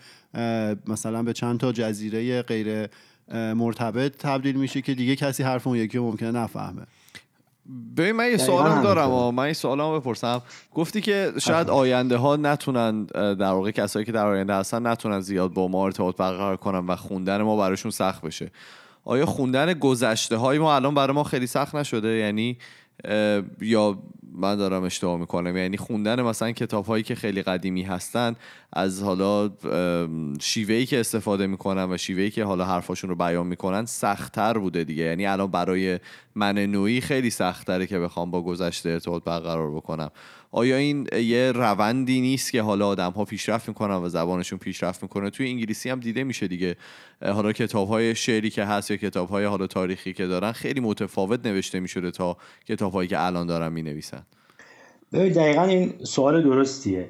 مثلا 0.88 1.24
به 1.24 1.34
چند 1.34 1.60
تا 1.60 1.72
جزیره 1.72 2.42
غیر 2.42 2.88
مرتبط 3.34 4.18
تبدیل 4.18 4.56
میشه 4.56 4.82
که 4.82 4.94
دیگه 4.94 5.16
کسی 5.16 5.44
حرف 5.44 5.68
اون 5.68 5.78
یکی 5.78 6.00
ممکنه 6.00 6.32
نفهمه. 6.32 6.82
ببین 7.98 8.12
من 8.12 8.32
یه 8.32 8.38
سوالم 8.38 8.82
دارم 8.82 9.12
و 9.12 9.32
من 9.32 9.48
یه 9.48 9.54
سوالم 9.54 10.00
بپرسم. 10.00 10.42
گفتی 10.74 11.02
که 11.02 11.32
شاید 11.40 11.70
آینده 11.70 12.18
ها 12.18 12.36
نتونن 12.36 13.04
در 13.14 13.52
واقع 13.52 13.72
کسایی 13.72 14.06
که 14.06 14.12
در 14.12 14.26
آینده 14.26 14.54
هستن 14.54 14.88
نتونن 14.88 15.20
زیاد 15.20 15.54
با 15.54 15.68
ما 15.68 15.86
ارتباط 15.86 16.16
برقرار 16.16 16.58
کنن 16.58 16.88
و 16.88 16.96
خوندن 16.96 17.42
ما 17.42 17.58
براشون 17.58 17.92
سخت 17.92 18.22
بشه. 18.22 18.52
آیا 19.06 19.26
خوندن 19.26 19.74
گذشته 19.74 20.38
های 20.38 20.60
ما 20.60 20.76
الان 20.76 20.94
برای 20.94 21.14
ما 21.16 21.24
خیلی 21.24 21.48
سخت 21.48 21.76
نشده؟ 21.76 22.08
یعنی 22.08 22.58
یا 23.62 23.98
من 24.36 24.56
دارم 24.56 24.84
اشتباه 24.84 25.20
می‌کنم. 25.20 25.58
یعنی 25.58 25.78
خوندن 25.78 26.22
مثلا 26.22 26.52
کتاب 26.52 26.86
هایی 26.86 27.04
که 27.04 27.16
خیلی 27.16 27.42
قدیمی 27.42 27.84
هستن 27.84 28.36
از 28.74 29.04
حالا 29.04 29.52
شیوهی 30.42 30.86
که 30.86 31.00
استفاده 31.00 31.48
می‌کنن 31.48 31.92
و 31.92 31.98
شیوهی 31.98 32.32
که 32.32 32.44
حالا 32.44 32.66
حرفاشون 32.66 33.10
رو 33.10 33.16
بیان 33.16 33.48
می‌کنن 33.48 33.86
سختتر 33.86 34.58
بوده 34.58 34.84
دیگه. 34.84 35.04
یعنی 35.04 35.26
الان 35.26 35.52
برای 35.52 36.00
من 36.36 36.58
نوعی 36.58 37.02
خیلی 37.02 37.30
سختتره 37.30 37.88
که 37.88 38.00
بخوام 38.00 38.32
با 38.32 38.42
گذشته 38.42 38.90
ارتباط 38.90 39.24
برقرار 39.24 39.72
بکنم. 39.72 40.10
آیا 40.56 40.78
این 40.78 41.08
یه 41.14 41.52
روندی 41.52 42.22
نیست 42.22 42.52
که 42.52 42.62
حالا 42.62 42.88
آدم 42.88 43.12
ها 43.12 43.26
پیشرفت 43.26 43.68
می‌کنن 43.68 43.96
و 43.96 44.10
زبانشون 44.10 44.60
پیشرفت 44.60 45.04
می‌کنه؟ 45.04 45.30
توی 45.30 45.48
انگلیسی 45.48 45.90
هم 45.90 46.00
دیده 46.00 46.24
میشه 46.24 46.48
دیگه. 46.48 46.76
حالا 47.22 47.52
کتاب 47.52 47.88
های 47.88 48.16
شعری 48.16 48.50
که 48.50 48.64
هست 48.64 48.92
یا 48.92 48.98
کتاب 48.98 49.30
های 49.30 49.46
حالا 49.46 49.68
تاریخی 49.68 50.14
که 50.14 50.28
دارن 50.28 50.52
خیلی 50.52 50.80
متفاوت 50.80 51.46
نوشته 51.46 51.80
می‌شده 51.80 52.12
تا 52.12 52.38
کتاب 52.68 52.94
هایی 52.94 53.10
که 53.10 53.26
الان 53.26 53.48
دارن 53.48 53.74
می‌نویسن. 53.74 54.24
دقیقا 55.14 55.64
این 55.64 55.94
سوال 56.04 56.44
درستیه. 56.44 57.10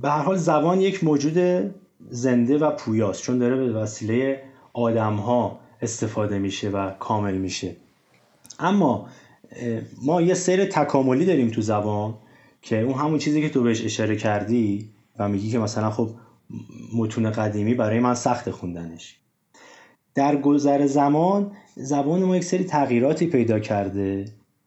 به 0.00 0.10
هر 0.10 0.22
حال 0.22 0.36
زبان 0.36 0.80
یک 0.80 1.04
موجود 1.04 1.70
زنده 2.10 2.58
و 2.58 2.70
پویاست. 2.70 3.22
چون 3.22 3.38
داره 3.38 3.56
به 3.56 3.72
وسیله 3.72 4.42
آدم 4.72 5.14
ها 5.14 5.60
استفاده 5.82 6.38
میشه 6.38 6.70
و 6.70 6.90
کامل 6.90 7.34
میشه. 7.34 7.76
اما 8.58 9.08
ما 10.02 10.22
یه 10.22 10.34
سیر 10.34 10.64
تکاملی 10.64 11.24
داریم 11.24 11.50
تو 11.50 11.60
زبان 11.60 12.14
که 12.62 12.80
اون 12.80 12.94
همون 12.94 13.18
چیزی 13.18 13.42
که 13.42 13.48
تو 13.48 13.62
بهش 13.62 13.84
اشاره 13.84 14.16
کردی 14.16 14.88
و 15.18 15.28
میگی 15.28 15.50
که 15.50 15.58
مثلا 15.58 15.90
خب 15.90 16.10
متون 16.96 17.30
قدیمی 17.30 17.74
برای 17.74 18.00
من 18.00 18.14
سخت 18.14 18.50
خوندنش. 18.50 19.16
در 20.14 20.36
گذر 20.36 20.86
زمان 20.86 21.52
زبان 21.76 22.24
ما 22.24 22.36
یک 22.36 22.44
سری 22.44 22.64
تغییراتی 22.64 23.26
پیدا 23.26 23.58
کرده 23.58 24.24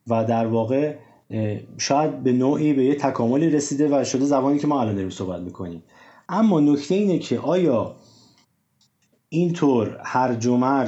و 0.08 0.26
در 0.26 0.48
واقع 0.48 0.96
شاید 1.78 2.24
به 2.24 2.32
نوعی 2.32 2.74
به 2.74 2.86
یه 2.86 2.96
تکاملی 2.96 3.50
رسیده 3.50 4.00
و 4.00 4.04
شده 4.04 4.26
زبانی 4.26 4.60
که 4.60 4.68
ما 4.68 4.82
الان 4.82 4.96
داریم 4.96 5.10
صحبت 5.10 5.42
می‌کنیم. 5.42 5.84
اما 6.30 6.60
نکته 6.60 6.96
اینه 6.96 7.20
که 7.20 7.40
آیا 7.40 7.96
اینطور 9.30 10.00
هر 10.04 10.48
و 10.48 10.86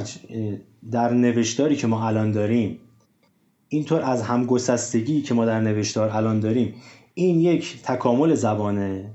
در 0.90 1.12
نوشتاری 1.12 1.76
که 1.76 1.86
ما 1.86 2.06
الان 2.06 2.32
داریم 2.32 2.78
اینطور 3.68 4.02
از 4.02 4.22
همگسستگی 4.22 5.22
که 5.22 5.34
ما 5.34 5.44
در 5.44 5.60
نوشتار 5.60 6.08
الان 6.08 6.40
داریم 6.40 6.74
این 7.14 7.40
یک 7.40 7.82
تکامل 7.82 8.34
زبانه. 8.34 9.10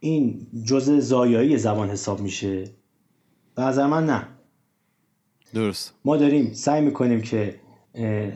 این 0.00 0.46
جزء 0.64 1.00
زایایی 1.00 1.58
زبان 1.58 1.90
حساب 1.90 2.20
میشه. 2.20 2.64
به 3.54 3.62
نظر 3.62 3.86
من 3.86 4.06
نه. 4.06 4.28
درست. 5.54 5.94
ما 6.04 6.16
داریم 6.16 6.52
سعی 6.52 6.80
می‌کنیم 6.80 7.20
که 7.22 7.60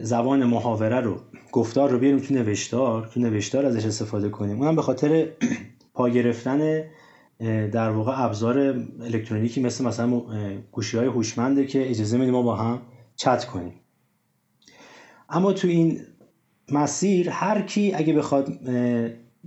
زبان 0.01 0.45
محاوره 0.45 1.01
رو 1.01 1.21
گفتار 1.53 1.91
رو 1.91 1.99
بیاریم 1.99 2.19
تو 2.19 2.35
نوشتار 2.35 3.07
تو 3.07 3.21
نوشتار 3.21 3.67
ازش 3.67 3.85
استفاده 3.85 4.29
کنیم. 4.29 4.59
اونم 4.59 4.77
به 4.77 4.83
خاطر 4.83 5.29
پا 5.95 6.09
گرفتن 6.09 6.85
در 7.73 7.91
واقع 7.91 8.25
ابزار 8.25 8.59
الکترونیکی 9.01 9.61
مثل 9.61 9.85
مثلا 9.85 10.23
گوشی 10.73 10.97
های 10.97 11.07
هوشمنده 11.07 11.67
که 11.67 11.91
اجازه 11.91 12.19
میدیم 12.19 12.35
ما 12.35 12.43
با 12.43 12.57
هم 12.57 12.83
چت 13.17 13.45
کنیم. 13.45 13.73
اما 15.29 15.53
تو 15.53 15.69
این 15.69 16.01
مسیر 16.73 17.31
هر 17.31 17.63
کی 17.63 17.93
اگه 17.95 18.13
بخواد 18.13 18.49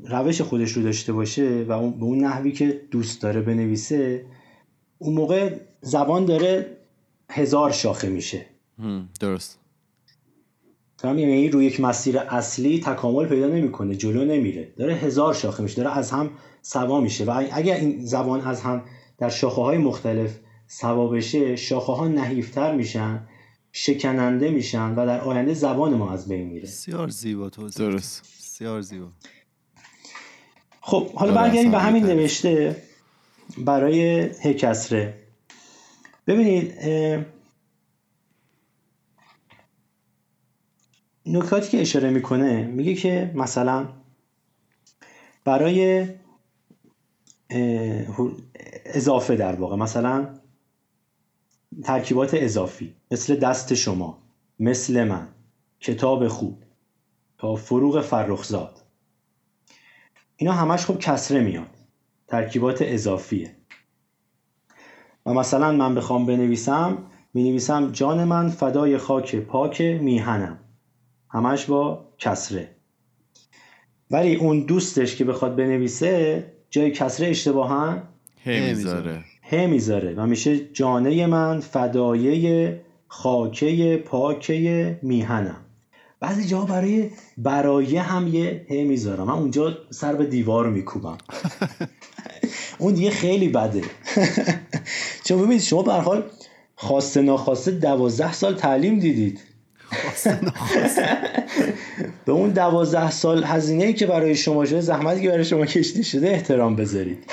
روش 0.03 0.41
خودش 0.41 0.71
رو 0.71 0.83
داشته 0.83 1.13
باشه 1.13 1.65
و 1.67 1.91
به 1.91 2.03
اون 2.03 2.19
نحوی 2.19 2.51
که 2.51 2.81
دوست 2.91 3.21
داره 3.21 3.41
بنویسه 3.41 4.25
اون 4.97 5.13
موقع 5.13 5.59
زبان 5.81 6.25
داره 6.25 6.77
هزار 7.29 7.71
شاخه 7.71 8.09
میشه. 8.09 8.45
درست. 9.19 9.59
یعنی 11.03 11.49
روی 11.49 11.65
یک 11.65 11.79
مسیر 11.79 12.19
اصلی 12.19 12.79
تکامل 12.79 13.25
پیدا 13.25 13.47
نمی‌کنه 13.47 13.95
جلو 13.95 14.25
نمیره. 14.25 14.73
داره 14.77 14.93
هزار 14.93 15.33
شاخه 15.33 15.63
میشه 15.63 15.75
داره 15.75 15.97
از 15.97 16.11
هم 16.11 16.29
سوا 16.61 17.01
میشه. 17.01 17.25
و 17.25 17.43
اگر 17.51 17.75
این 17.75 18.05
زبان 18.05 18.41
از 18.41 18.61
هم 18.61 18.83
در 19.17 19.29
شاخه 19.29 19.61
های 19.61 19.77
مختلف 19.77 20.39
سوا 20.67 21.07
بشه 21.07 21.55
شاخه 21.55 21.93
ها 21.93 22.07
نحیفتر 22.07 22.75
میشن. 22.75 23.27
شکننده 23.71 24.49
میشن 24.49 24.91
و 24.95 25.05
در 25.05 25.21
آینده 25.21 25.53
زبان 25.53 25.93
ما 25.93 26.11
از 26.11 26.27
بین 26.27 26.47
میره. 26.47 26.63
بسیار 26.63 27.09
زیبا 27.09 27.49
تو 27.49 27.69
درست. 27.69 28.21
بسیار 28.21 28.81
زیبا. 28.81 29.07
خب 30.81 31.11
حالا 31.11 31.33
برگردیم 31.33 31.71
به 31.71 31.79
همین 31.79 32.05
نوشته 32.05 32.83
برای 33.57 34.19
هکسره 34.19 35.13
ببینید 36.27 36.73
نکاتی 41.25 41.69
که 41.69 41.81
اشاره 41.81 42.09
می‌کنه 42.09 42.63
میگه 42.63 42.93
که 42.93 43.31
مثلا 43.35 43.89
برای 45.43 46.07
اضافه 48.85 49.35
در 49.35 49.55
واقع 49.55 49.75
مثلا 49.75 50.36
ترکیبات 51.83 52.33
اضافی. 52.33 52.95
مثل 53.11 53.35
دست 53.35 53.73
شما 53.73 54.17
مثل 54.59 55.03
من. 55.03 55.27
کتاب 55.79 56.27
خوب. 56.27 56.63
تا 57.37 57.55
فروغ 57.55 58.01
فرخزاد. 58.01 58.81
اینا 60.35 60.53
همش 60.53 60.85
خوب 60.85 60.99
کسره 60.99 61.41
میاد. 61.41 61.69
ترکیبات 62.27 62.77
اضافیه. 62.81 63.55
و 65.25 65.33
مثلا 65.33 65.71
من 65.71 65.95
بخوام 65.95 66.25
بنویسم 66.25 66.97
می 67.33 67.43
نویسم 67.43 67.91
جان 67.91 68.23
من 68.23 68.49
فدای 68.49 68.97
خاک 68.97 69.35
پاک 69.35 69.81
میهنم. 69.81 70.59
همش 71.29 71.65
با 71.65 72.05
کسره. 72.17 72.75
ولی 74.11 74.35
اون 74.35 74.59
دوستش 74.59 75.15
که 75.15 75.23
بخواد 75.23 75.55
بنویسه 75.55 76.53
جای 76.69 76.91
کسره 76.91 77.27
اشتباها 77.27 78.01
هی 78.43 78.73
می‌ذاره. 78.73 79.23
ه 79.51 79.67
می‌ذاره 79.67 80.13
و 80.13 80.25
میشه 80.25 80.59
جانه 80.73 81.25
من 81.25 81.59
فدایه 81.59 82.81
خاکه 83.07 84.03
پاکه 84.05 84.99
میهنم. 85.01 85.65
بعضی 86.19 86.47
جا 86.47 86.61
برای 86.61 87.09
برایه 87.37 88.01
هم 88.01 88.27
یه 88.27 88.65
ه 88.69 88.73
می‌ذارم. 88.73 89.27
من 89.27 89.33
اونجا 89.33 89.77
سر 89.89 90.15
به 90.15 90.25
دیوار 90.25 90.69
میکوبم. 90.69 91.17
اون 92.79 92.93
دیگه 92.93 93.11
خیلی 93.11 93.49
بده. 93.49 93.81
چون 95.25 95.37
ببینید 95.37 95.61
شما 95.61 95.83
به 95.83 95.93
حال 95.93 96.23
خواسته 96.75 97.21
ناخواسته 97.21 97.71
دوازده 97.71 98.33
سال 98.33 98.55
تعلیم 98.55 98.99
دیدید. 98.99 99.39
به 102.25 102.31
اون 102.31 102.49
دوازده 102.49 103.11
سال 103.11 103.43
هزینه 103.43 103.83
ای 103.83 103.93
که 103.93 104.05
برای 104.05 104.35
شما 104.35 104.65
شده 104.65 104.81
زحمتی 104.81 105.21
که 105.21 105.29
برای 105.29 105.45
شما 105.45 105.65
کشیده 105.65 106.03
شده 106.03 106.29
احترام 106.29 106.75
بذارید. 106.75 107.23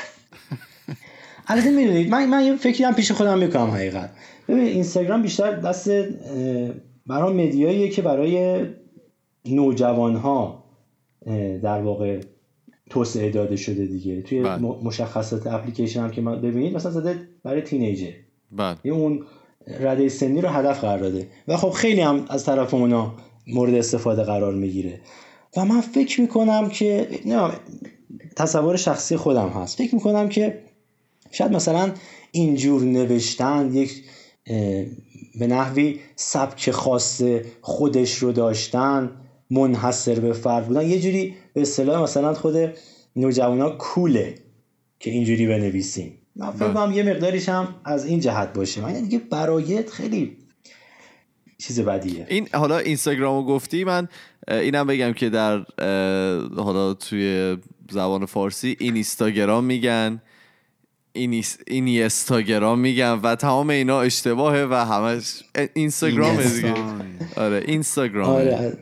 البته 1.47 1.71
می‌دونید 1.71 2.11
من 2.11 2.27
من 2.29 2.45
یه 2.45 2.57
فکری 2.57 2.85
هم 2.85 2.95
پیش 2.95 3.13
خودم 3.13 3.39
می‌کنم 3.39 3.71
حقیقت 3.71 4.11
ببین 4.49 4.65
اینستاگرام 4.65 5.23
بیشتر 5.23 5.61
دست 5.61 5.91
برای 7.07 7.47
مدیاییه 7.47 7.89
که 7.89 8.03
برای 8.03 8.67
نوجوان 9.45 10.17
ها 10.17 10.65
در 11.63 11.83
واقع 11.83 12.21
توسعه 12.91 13.31
داده 13.31 13.57
شده 13.57 13.87
دیگه. 13.87 14.23
توی 14.23 14.43
بله. 14.43 14.59
مشخصات 14.59 15.47
اپلیکیشن 15.47 16.01
هم 16.01 16.11
که 16.11 16.21
ما 16.21 16.37
ببینید 16.37 16.77
مثلا 16.77 16.93
زده 16.93 17.29
برای 17.43 17.63
تینیجر. 17.63 18.13
بله. 18.53 18.77
یه 18.85 18.93
اون 18.93 19.23
رده 19.81 20.09
سنی 20.09 20.41
رو 20.41 20.49
هدف 20.49 20.81
قرار 20.81 20.99
داده. 20.99 21.29
و 21.49 21.57
خب 21.57 21.71
خیلی 21.71 22.01
هم 22.01 22.25
از 22.29 22.45
طرف 22.45 22.75
اونا 22.75 23.15
مورد 23.47 23.75
استفاده 23.75 24.23
قرار 24.23 24.55
می‌گیره. 24.55 25.01
و 25.57 25.65
من 25.65 25.81
فکر 25.81 26.21
می‌کنم 26.21 26.69
که 26.69 27.09
نه 27.27 27.51
تصور 28.37 28.77
شخصی 28.77 29.17
خودم 29.17 29.49
هست. 29.49 29.79
فکر 29.79 29.95
می‌کنم 29.95 30.29
که 30.29 30.59
شاید 31.35 31.53
مثلا 31.53 31.93
اینجور 32.33 32.83
نوشتن 32.83 33.71
یک 33.75 34.05
به 35.39 35.47
نحوی 35.47 36.01
سبک 36.17 36.71
خاص 36.71 37.23
خودش 37.61 38.15
رو 38.15 38.33
داشتن 38.33 39.11
منحصر 39.51 40.21
به 40.21 40.33
فرد 40.33 40.67
بودن. 40.67 40.89
یه 40.89 41.01
جوری 41.01 41.35
به 41.55 41.61
اصطلاح 41.61 42.03
مثلا 42.03 42.35
خود 42.35 42.57
نوجوانا 43.17 43.71
کوله 43.71 44.35
که 45.01 45.11
اینجوری 45.11 45.47
بنویسیم. 45.47 46.13
من 46.37 46.51
فکر 46.51 46.73
کنم 46.73 46.93
یه 46.93 47.03
مقداریش 47.03 47.49
هم 47.49 47.75
از 47.85 48.07
این 48.07 48.21
جهت 48.21 48.53
باشه. 48.53 48.81
من 48.81 48.93
دیگه 48.93 49.19
برایت 49.19 49.91
خیلی 49.91 50.37
چیز 51.59 51.81
بدیه. 51.81 52.27
این 52.29 52.49
حالا 52.53 52.79
اینستاگرامو 52.79 53.47
گفتی 53.47 53.85
من 53.85 54.09
اینم 54.49 54.87
بگم 54.87 55.13
که 55.13 55.31
در 55.31 55.65
حالا 56.57 56.95
توی 56.95 57.57
زبان 57.91 58.27
فارسی 58.27 58.77
این 58.81 58.95
اینستاگرام 58.95 59.65
میگن. 59.65 60.23
این 61.15 61.45
اینستاگرام 61.67 62.79
میگن 62.79 63.13
و 63.13 63.37
تمام 63.37 63.71
اینا 63.71 64.01
اشتباهه 64.01 64.67
و 64.71 64.75
همش 64.75 65.43
اینستاگرام 65.75 66.43
دیگه. 66.43 66.75
آره 67.37 67.63
اینستاگرام 67.67 68.31
آره 68.31 68.79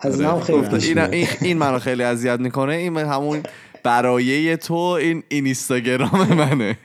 از 0.00 0.20
آره. 0.20 0.40
خیلی 0.40 1.00
این, 1.00 1.28
این 1.40 1.58
منو 1.58 1.78
خیلی 1.78 2.02
اذیت 2.02 2.40
می‌کنه. 2.40 2.72
این 2.72 2.96
همون 2.96 3.42
برایه 3.82 4.56
تو 4.56 4.74
این 4.74 5.22
اینستاگرام 5.28 6.34
منه. 6.34 6.78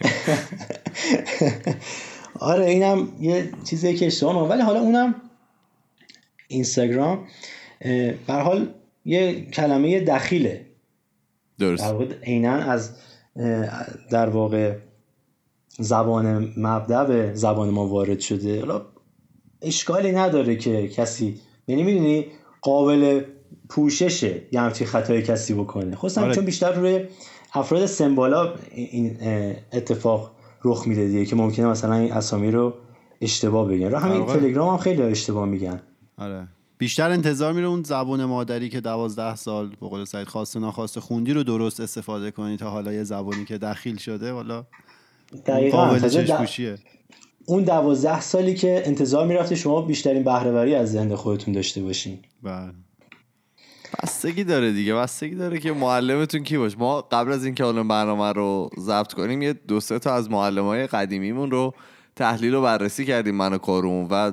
آره 2.40 2.66
اینم 2.66 3.08
یه 3.20 3.52
چیزی 3.70 3.96
که 3.96 4.08
اشتباه 4.08 4.50
ولی 4.50 4.62
حالا 4.62 4.80
اونم 4.80 5.16
اینستاگرام 6.48 7.28
بر 8.28 8.42
حال 8.42 8.74
یه 9.06 9.46
کلمه 9.46 10.00
دخیله. 10.00 10.66
درست. 11.60 11.96
عینا 12.24 12.54
از 12.54 12.92
در 14.12 14.30
واقع 14.30 14.76
زبان 15.80 16.54
مبدع 16.58 17.04
به 17.04 17.32
زبان 17.34 17.70
ما 17.70 17.88
وارد 17.88 18.20
شده. 18.20 18.60
حالا 18.60 18.82
اشکالی 19.62 20.12
نداره 20.12 20.56
که 20.56 20.88
کسی 20.88 21.40
یعنی 21.68 21.84
می‌دونی 21.84 22.26
قابل 22.62 23.22
پوششه 23.70 24.42
یه 24.52 24.62
همچین 24.62 24.88
خطای 24.88 25.22
کسی 25.22 25.54
بکنه. 25.54 25.96
خصوصا 25.96 26.22
آره. 26.22 26.36
چون 26.36 26.46
بیشتر 26.46 26.72
روی 26.72 27.06
افراد 27.54 27.86
سمبالا 27.86 28.54
این 28.72 29.18
اتفاق 29.74 30.32
رخ 30.64 30.88
میده 30.88 31.08
دیگه 31.08 31.26
که 31.26 31.36
ممکنه 31.36 31.68
مثلا 31.68 31.94
این 31.94 32.14
اسامی 32.14 32.52
رو 32.52 32.74
اشتباه 33.22 33.68
بگن. 33.68 33.92
رو 33.92 33.98
همین 33.98 34.26
تلگرام 34.26 34.70
هم 34.70 34.78
خیلی 34.78 35.02
اشتباه 35.02 35.46
میگن. 35.46 35.82
آره. 36.18 36.48
بیشتر 36.78 37.10
انتظار 37.10 37.54
میره 37.54 37.68
اون 37.68 37.84
زبون 37.84 38.26
مادری 38.26 38.70
که 38.70 38.82
دوازده 38.82 39.36
سال 39.36 39.70
به 39.70 39.88
قول 39.88 40.06
سعید 40.06 40.28
خواسته 40.28 40.60
ناخواسته 40.60 41.02
خوندی 41.02 41.34
رو 41.34 41.44
درست 41.44 41.80
استفاده 41.80 42.32
کنی 42.32 42.58
تا 42.58 42.70
حالا 42.70 42.94
یه 42.94 43.04
زبونی 43.04 43.46
که 43.46 43.58
دخیل 43.58 43.98
شده 43.98 44.32
حالا 44.32 44.66
دقیقاً. 45.46 45.98
اون 47.46 47.64
دوازده 47.64 48.22
سالی 48.22 48.54
که 48.54 48.84
انتظار 48.86 49.28
می‌رفته 49.28 49.56
شما 49.56 49.82
بیشترین 49.82 50.24
بهرهوری 50.24 50.76
از 50.76 50.92
ذهن 50.92 51.16
خودتون 51.16 51.54
داشته 51.54 51.82
باشین. 51.82 52.20
بله. 52.44 52.72
بستگی 54.04 54.44
داره 54.44 54.72
دیگه 54.72 54.94
بستگی 54.94 55.36
داره 55.36 55.60
که 55.60 55.72
معلمتون 55.72 56.44
کی 56.44 56.58
باشه. 56.58 56.78
ما 56.78 57.02
قبل 57.02 57.32
از 57.32 57.46
اینکه 57.46 57.64
حالا 57.64 57.84
برنامه 57.84 58.32
رو 58.32 58.70
ضبط 58.80 59.14
کنیم 59.14 59.42
یه 59.42 59.54
دو 59.54 59.80
سه 59.80 60.00
تا 60.00 60.14
از 60.14 60.32
معلم 60.32 60.64
های 60.64 60.88
قدیمیمون 60.88 61.52
رو 61.52 61.74
تحلیل 62.16 62.54
و 62.54 62.62
بررسی 62.62 63.06
کردیم 63.06 63.36
من 63.36 63.54
و 63.54 63.58
کارون 63.58 64.08
و 64.12 64.32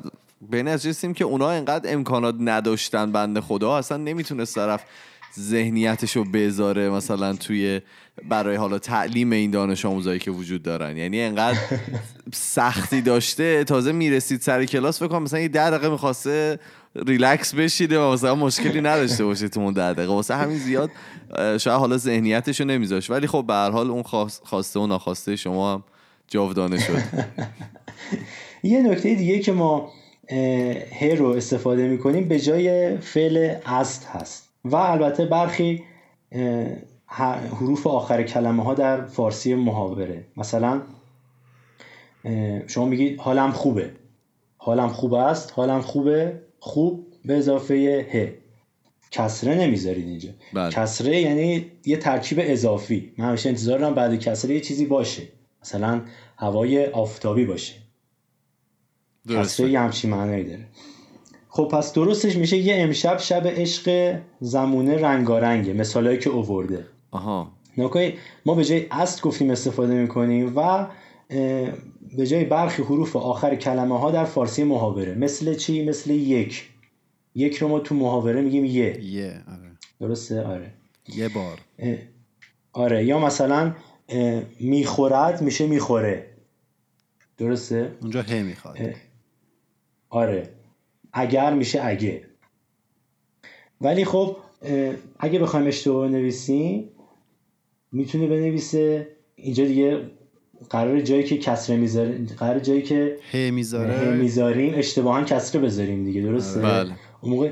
به 0.51 0.63
نتیجه 0.63 1.13
که 1.13 1.25
اونا 1.25 1.51
انقدر 1.51 1.93
امکانات 1.93 2.35
نداشتن 2.41 3.13
بنده 3.13 3.41
خدا 3.41 3.77
اصلا 3.77 3.97
نمی‌تونست 3.97 4.55
طرف 4.55 4.85
ذهنیتش 5.39 6.17
رو 6.17 6.25
بذاره 6.25 6.91
مثلا 6.91 7.35
توی 7.35 7.81
برای 8.29 8.57
حالا 8.57 8.79
تعلیم 8.79 9.33
این 9.33 9.51
دانش 9.51 9.87
آموزایی 9.87 10.19
که 10.19 10.31
وجود 10.31 10.63
دارن. 10.63 10.97
یعنی 10.97 11.21
انقدر 11.21 11.59
سختی 12.33 13.01
داشته 13.01 13.65
تازه 13.65 13.93
می‌رسید 13.93 14.41
سر 14.41 14.65
کلاس 14.65 14.99
فکر 14.99 15.09
کنم 15.09 15.23
مثلا 15.23 15.41
یه 15.41 15.49
ده 15.49 15.71
دقیقه 15.71 15.89
می‌خواسته 15.89 16.59
ریلکس 16.97 17.55
بشیده 17.55 18.01
و 18.01 18.13
مثلا 18.13 18.35
مشکلی 18.35 18.81
نداشته 18.81 19.25
باشه 19.25 19.49
تو 19.49 19.61
اون 19.61 19.73
ده 19.73 19.93
دقیقه. 19.93 20.13
واسه 20.13 20.35
همین 20.35 20.59
زیاد 20.59 20.91
شاید 21.37 21.79
حالا 21.79 21.97
ذهنیتش 21.97 22.61
رو 22.61 22.67
نمیذاش 22.67 23.11
ولی 23.11 23.27
خب 23.27 23.45
به 23.47 23.55
هر 23.55 23.71
حال 23.71 23.91
اون 23.91 24.03
خواسته 24.43 24.81
و 24.81 24.87
ناخواسته 24.87 25.37
شما 25.37 25.75
هم 25.75 25.85
جاودانه 26.29 26.79
شد. 26.79 27.03
یه 28.63 28.83
نکته 28.83 29.15
دیگه 29.15 29.39
که 29.39 29.53
ما 29.53 29.93
هر 31.01 31.15
رو 31.15 31.27
استفاده 31.27 31.89
می‌کنیم 31.89 32.29
به 32.29 32.41
جای 32.41 32.97
فعل 32.97 33.55
است 33.67 34.05
هست. 34.05 34.49
و 34.65 34.77
البته 34.77 35.25
برخی 35.25 35.85
حروف 37.07 37.87
آخر 37.87 38.23
کلمه 38.23 38.65
ها 38.65 38.75
در 38.75 39.07
فارسی 39.07 39.55
محاوره. 39.55 40.25
مثلا 40.37 40.83
شما 42.67 42.85
میگید 42.85 43.21
حالم 43.21 43.53
خوبه. 43.53 43.91
حالم 44.57 44.89
خوب 44.89 45.15
است 45.15 45.53
حالم 45.57 45.81
خوبه 45.81 46.41
خوب 46.61 47.07
به 47.25 47.37
اضافه 47.37 48.07
ه. 48.13 48.43
کسره 49.11 49.55
نمی‌ذارید 49.55 50.07
اینجا. 50.07 50.31
بله. 50.53 50.71
کسره 50.71 51.21
یعنی 51.21 51.67
یه 51.85 51.97
ترکیب 51.97 52.39
اضافی. 52.43 53.13
من 53.19 53.25
همیشه 53.25 53.49
انتظار 53.49 53.79
دارم 53.79 53.95
بعد 53.95 54.21
کسره 54.21 54.55
یه 54.55 54.61
چیزی 54.61 54.87
باشه. 54.87 55.23
مثلا 55.63 56.01
هوای 56.37 56.87
آفتابی 56.87 57.45
باشه. 57.45 57.75
کسره 59.29 59.71
یه 59.71 59.81
همچین 59.81 60.11
معنی 60.11 60.45
داره. 60.45 60.67
خب 61.49 61.69
پس 61.73 61.93
درستش 61.93 62.37
میشه 62.37 62.57
یه 62.57 62.83
امشب 62.83 63.19
شب 63.19 63.43
عشق 63.47 64.19
زمونه 64.41 64.97
رنگارنگه 64.97 65.73
مثالایی 65.73 66.19
که 66.19 66.31
اوورده. 66.31 66.87
آها. 67.11 67.53
ما 68.47 68.55
به 68.55 68.65
جای 68.65 68.87
است 68.91 69.23
گفتیم 69.23 69.51
استفاده 69.51 69.95
می‌کنیم 69.95 70.53
و 70.57 70.87
به 72.17 72.27
جای 72.27 72.45
برخی 72.45 72.83
حروف 72.83 73.17
آخر 73.17 73.55
کلمه 73.57 73.99
ها 73.99 74.11
در 74.11 74.25
فارسی 74.25 74.65
محاوره. 74.65 75.15
مثل 75.15 75.55
چی؟ 75.55 75.85
مثل 75.85 76.11
یک. 76.11 76.69
یک 77.35 77.57
رو 77.57 77.69
ما 77.69 77.79
تو 77.79 77.95
محاوره 77.95 78.41
میگیم 78.41 78.65
یه. 78.65 79.05
یه 79.05 79.43
آره. 79.49 79.71
درسته؟ 80.01 80.43
آره. 80.43 80.73
یه 81.09 81.29
بار. 81.29 81.59
آره. 82.73 83.05
یا 83.05 83.19
مثلا 83.19 83.75
می‌خورد 84.61 85.43
میشه 85.43 85.67
می‌خوره. 85.67 86.27
درسته؟ 87.39 87.93
اونجا 88.01 88.23
هه 88.23 88.43
می‌خواد. 88.43 88.79
آره. 90.13 90.49
اگر 91.13 91.55
میشه 91.55 91.85
اگه. 91.85 92.23
ولی 93.81 94.05
خب 94.05 94.37
اگه 95.19 95.39
بخوایم 95.39 95.67
اشتباه 95.67 96.09
نویسیم 96.09 96.89
می‌تونه 97.93 98.27
بنویسه. 98.27 99.09
اینجا 99.37 99.65
دیگه 99.65 100.01
قرار 100.71 101.01
جایی 101.01 101.25
که 101.25 101.39
کسره 101.39 101.77
می‌ذاریم 101.77 102.27
قرار 102.39 102.59
جایی 102.59 102.83
که 102.83 103.17
ه 103.33 103.51
می‌ذاره. 103.51 104.15
می‌ذاریم 104.15 104.75
اشتباها 104.77 105.23
کسره 105.23 105.61
بذاریم 105.61 106.05
دیگه 106.05 106.21
درسته؟ 106.21 106.61
بله. 106.61 106.93
اون 107.21 107.33
موقع 107.33 107.51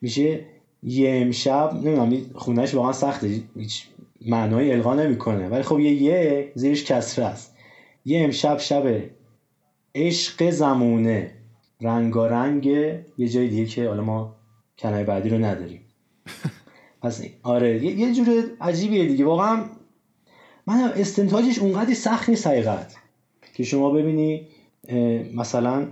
میشه 0.00 0.40
یه 0.82 1.10
امشب 1.10 1.70
نمی‌دونم 1.74 2.30
خونش 2.34 2.74
واقعا 2.74 2.92
سخته 2.92 3.40
هیچ 3.56 3.86
معنای 4.26 4.72
القا 4.72 4.94
نمی‌کنه. 4.94 5.48
ولی 5.48 5.62
خب 5.62 5.80
یه 5.80 5.92
یه 5.92 6.52
زیرش 6.54 6.84
کسره 6.84 7.24
است. 7.24 7.56
یه 8.04 8.24
امشب 8.24 8.58
شب 8.58 9.00
عشق 9.94 10.50
زمونه. 10.50 11.30
رنگارنگ 11.82 12.66
یه 13.18 13.28
جای 13.28 13.48
دیگه 13.48 13.66
که 13.66 13.88
حالا 13.88 14.02
ما 14.02 14.36
کنای 14.78 15.04
بعدی 15.04 15.28
رو 15.28 15.38
نداریم. 15.38 15.80
پس 17.02 17.22
آره 17.42 17.84
یه 17.84 18.14
جور 18.14 18.44
عجیبیه 18.60 19.06
دیگه. 19.06 19.24
واقعا 19.24 19.64
من 20.66 20.92
استنتاجش 20.96 21.58
اونقدر 21.58 21.94
سخت 21.94 22.28
نیست 22.28 22.46
حقیقت 22.46 22.96
که 23.54 23.64
شما 23.64 23.90
ببینی 23.90 24.48
مثلا 25.34 25.88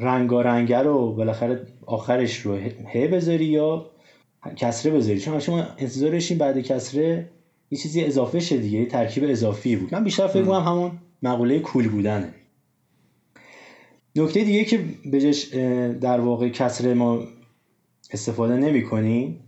رنگارنگه 0.00 0.78
رو 0.78 1.12
بالاخره 1.14 1.66
آخرش 1.86 2.38
رو 2.38 2.56
ه 2.94 3.08
بذاری 3.08 3.44
یا 3.44 3.90
کسره 4.56 4.92
بذاری. 4.92 5.20
چون 5.20 5.40
شما 5.40 5.58
انتظارشین 5.78 6.38
بعد 6.38 6.60
کسره 6.60 7.30
یه 7.70 7.78
چیزی 7.78 8.04
اضافه 8.04 8.40
شه 8.40 8.56
دیگه 8.58 8.86
ترکیب 8.86 9.24
اضافی 9.26 9.76
بود. 9.76 9.94
من 9.94 10.04
بیشتر 10.04 10.26
فکر 10.26 10.44
کنم 10.44 10.62
همون 10.62 10.92
مقوله 11.22 11.58
کول 11.58 11.88
بودنه. 11.88 12.34
نکته 14.16 14.44
دیگه 14.44 14.64
که 14.64 14.84
بجش 15.12 15.44
در 16.00 16.20
واقع 16.20 16.48
کسر 16.48 16.94
ما 16.94 17.22
استفاده 18.10 18.56
نمی 18.56 18.82
کنیم 18.82 19.40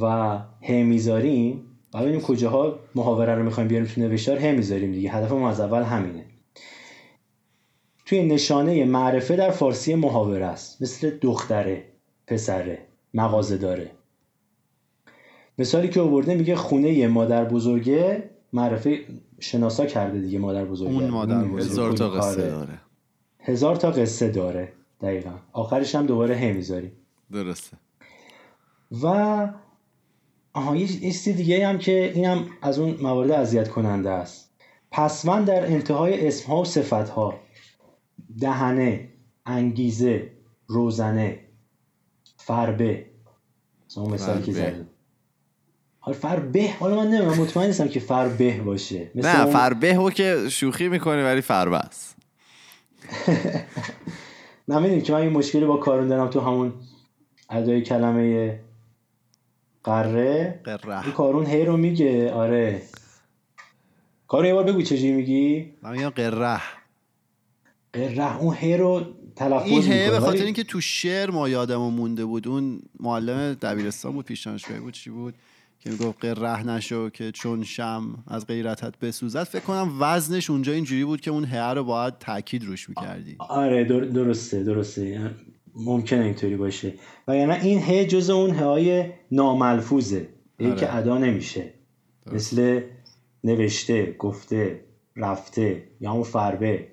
و 0.00 0.38
ه 0.62 0.72
می‌ذاریم 0.72 1.64
و 1.94 2.00
ببینیم 2.00 2.20
کجاها 2.20 2.78
محاوره 2.94 3.34
رو 3.34 3.42
می‌خوایم 3.42 3.68
بیاریم 3.68 3.88
تو 3.88 4.00
نوشتار 4.00 4.38
ه 4.38 4.52
می‌ذاریم 4.52 4.92
دیگه. 4.92 5.10
هدف 5.10 5.32
ما 5.32 5.50
از 5.50 5.60
اول 5.60 5.82
همینه. 5.82 6.24
توی 8.06 8.26
نشانه 8.26 8.84
معرفه 8.84 9.36
در 9.36 9.50
فارسی 9.50 9.94
محاوره 9.94 10.46
است. 10.46 10.82
مثل 10.82 11.10
دختره 11.20 11.84
پسره 12.26 12.78
مغازه 13.14 13.56
داره 13.56 13.90
مثالی 15.58 15.88
که 15.88 16.00
آورده 16.00 16.34
میگه 16.34 16.56
خونه 16.56 17.08
مادر 17.08 17.44
بزرگه 17.44 18.30
معرفه 18.52 18.98
شناسا 19.40 19.86
کرده 19.86 20.20
دیگه 20.20 20.38
مادر 20.38 20.64
بزرگه. 20.64 20.94
اون 20.94 21.10
مادر 21.10 21.44
بزرگه. 21.44 21.64
هزار 21.64 21.92
تا 21.92 22.10
قصه. 22.10 22.42
داره. 22.42 22.80
هزار 23.40 23.76
تا 23.76 23.90
قصه 23.90 24.28
داره 24.28 24.72
دقیقا. 25.00 25.30
آخرش 25.52 25.94
هم 25.94 26.06
دوباره 26.06 26.36
ه 26.36 26.52
می‌ذاریم. 26.52 26.92
درسته. 27.32 27.76
و 29.02 29.06
آها 30.52 30.76
یه 30.76 30.86
چیز 30.88 31.24
دیگه 31.28 31.68
هم 31.68 31.78
که 31.78 32.12
اینم 32.14 32.46
از 32.62 32.78
اون 32.78 32.98
موارد 33.02 33.30
اذیت 33.30 33.68
کننده 33.68 34.10
است. 34.10 34.50
پسوند 34.90 35.46
در 35.46 35.66
انتهای 35.66 36.28
اسمها 36.28 36.60
و 36.60 36.64
صفتها 36.64 37.40
دهنه 38.40 39.08
انگیزه 39.46 40.30
روزنه 40.66 41.40
فربه. 42.36 43.06
مثلا 43.90 44.02
اون 44.02 44.12
مثالی 44.12 44.42
که. 44.42 44.52
زدیم. 44.52 44.88
حالا 45.98 46.18
فربه. 46.18 46.70
حالا 46.80 46.96
من 46.96 47.06
نمی‌دونم 47.10 47.40
مطمئن 47.40 47.66
نیستم 47.66 47.88
که 47.88 48.00
فربه 48.00 48.60
باشه. 48.60 49.10
مثل 49.14 49.28
نه 49.28 49.42
اون- 49.42 49.52
فربه 49.52 50.12
که 50.14 50.48
شوخی 50.48 50.88
می‌کنی 50.88 51.22
ولی 51.22 51.40
فربه 51.40 51.76
است. 51.76 52.17
نه 54.68 54.78
می‌دونی 54.78 55.02
که 55.02 55.12
من 55.12 55.22
یه 55.22 55.28
مشکلی 55.28 55.64
با 55.64 55.76
کارون 55.76 56.08
دارم 56.08 56.28
تو 56.28 56.40
همون 56.40 56.72
ادای 57.50 57.82
کلمه 57.82 58.60
قره. 59.84 60.60
قره. 60.64 61.02
این 61.04 61.12
کارون 61.12 61.46
هی 61.46 61.64
رو 61.64 61.76
میگه. 61.76 62.32
آره. 62.32 62.82
کارون 64.28 64.46
یه 64.46 64.54
بار 64.54 64.64
بگو 64.64 64.82
چجوری 64.82 65.12
میگی. 65.12 65.72
من 65.82 65.92
میگم 65.92 66.08
قره. 66.10 66.60
قره. 67.92 68.38
اون 68.38 68.54
هی 68.54 68.76
رو 68.76 69.06
تلفظ 69.36 69.66
این 69.66 69.82
هه 69.82 70.10
به 70.10 70.20
خاطر 70.20 70.44
اینکه 70.44 70.64
تو 70.64 70.80
شعر 70.80 71.30
ما 71.30 71.48
یادمون 71.48 71.94
مونده 71.94 72.24
بود. 72.24 72.48
اون 72.48 72.82
معلم 73.00 73.54
دبیرستان 73.54 74.12
بود 74.12 74.24
پیش 74.24 74.46
دانشگاهی 74.46 74.80
بود 74.80 74.94
چی 74.94 75.10
بود؟ 75.10 75.34
که 75.80 75.90
می‌گفت 75.90 76.24
قره 76.24 76.66
نشو 76.66 77.10
که 77.10 77.32
چون 77.32 77.64
شم 77.64 78.24
از 78.26 78.46
غیرتت 78.46 78.98
بسوزد. 78.98 79.42
فکر 79.42 79.62
کنم 79.62 79.96
وزنش 80.00 80.50
اونجا 80.50 80.72
اینجوری 80.72 81.04
بود 81.04 81.20
که 81.20 81.30
اون 81.30 81.44
هه 81.44 81.72
رو 81.72 81.84
باید 81.84 82.18
تاکید 82.18 82.64
روش 82.64 82.88
می‌کردی. 82.88 83.36
آره 83.38 83.84
در- 83.84 84.00
درسته 84.00 84.64
درسته. 84.64 85.30
ممکنه 85.74 86.24
اینطوری 86.24 86.56
باشه. 86.56 86.94
و 87.28 87.36
یعنی 87.36 87.52
این 87.52 87.82
ه 87.82 88.04
جز 88.04 88.30
اون 88.30 88.50
های 88.50 89.04
ناملفوظه. 89.32 90.28
هی 90.60 90.66
آره. 90.66 90.76
که 90.76 90.96
ادا 90.96 91.18
نمیشه. 91.18 91.72
مثل 92.32 92.80
نوشته 93.44 94.16
گفته 94.18 94.84
رفته 95.16 95.82
یا 96.00 96.12
اون 96.12 96.22
فربه. 96.22 96.88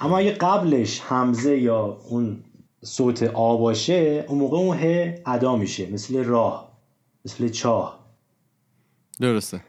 اما 0.00 0.18
اگه 0.18 0.32
قبلش 0.32 1.00
همزه 1.00 1.58
یا 1.58 1.98
اون 2.08 2.44
صوت 2.84 3.22
آ 3.22 3.56
باشه 3.56 4.24
اون 4.28 4.38
موقع 4.38 4.56
اون 4.56 4.76
ه 4.76 5.14
ادا 5.26 5.56
میشه. 5.56 5.90
مثل 5.90 6.24
راه 6.24 6.78
مثل 7.24 7.48
چاه. 7.48 8.07
درسته. 9.20 9.60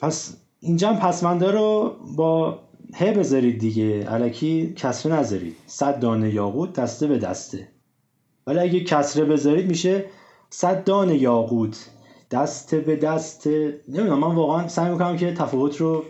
پس 0.00 0.36
اینجا 0.60 0.88
هم 0.88 0.96
پسمنده 0.96 1.50
رو 1.50 1.96
با 2.16 2.58
ه 2.94 3.12
بذارید 3.12 3.58
دیگه. 3.58 4.04
علکی 4.04 4.72
کسره 4.76 5.12
نذارید. 5.12 5.56
صد 5.66 6.00
دانه 6.00 6.34
یاقوت 6.34 6.72
دسته 6.72 7.06
به 7.06 7.18
دسته. 7.18 7.68
ولی 8.46 8.58
اگه 8.58 8.80
کسره 8.80 9.24
بذارید 9.24 9.66
میشه 9.66 10.04
صد 10.50 10.84
دانه 10.84 11.16
یاقوت 11.16 11.90
دسته 12.30 12.78
به 12.78 12.96
دسته. 12.96 13.80
نمی‌دونم 13.88 14.18
من 14.18 14.34
واقعا 14.34 14.68
سعی 14.68 14.90
می‌کنم 14.90 15.16
که 15.16 15.34
تفاوت 15.34 15.76
رو 15.76 16.04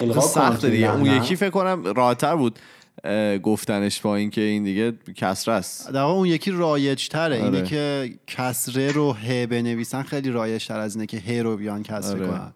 القا 0.00 0.20
کنم 0.20 0.28
سخته 0.28 0.60
توی 0.60 0.70
دیگه. 0.70 0.94
اون. 0.94 1.06
یکی 1.06 1.36
فکر 1.36 1.50
کنم 1.50 1.84
راحتتر 1.84 2.36
بود. 2.36 2.58
گفتنش 3.42 4.00
با 4.00 4.16
اینکه 4.16 4.40
این 4.40 4.64
دیگه 4.64 4.92
کسره 5.16 5.54
است. 5.54 5.90
در 5.90 6.00
واقع 6.02 6.14
اون 6.14 6.28
یکی 6.28 6.50
رایج 6.50 7.08
تره 7.08 7.36
آره. 7.36 7.44
اینه 7.44 7.62
که 7.62 8.10
کسره 8.26 8.92
رو 8.92 9.12
ه 9.12 9.46
بنویسن 9.46 10.02
خیلی 10.02 10.30
رایج 10.30 10.66
تر 10.66 10.78
از 10.78 10.94
اینه 10.94 11.06
که 11.06 11.18
ه 11.18 11.42
رو 11.42 11.56
بیان 11.56 11.82
کسره 11.82 12.20
آره. 12.20 12.26
کنن. 12.26 12.52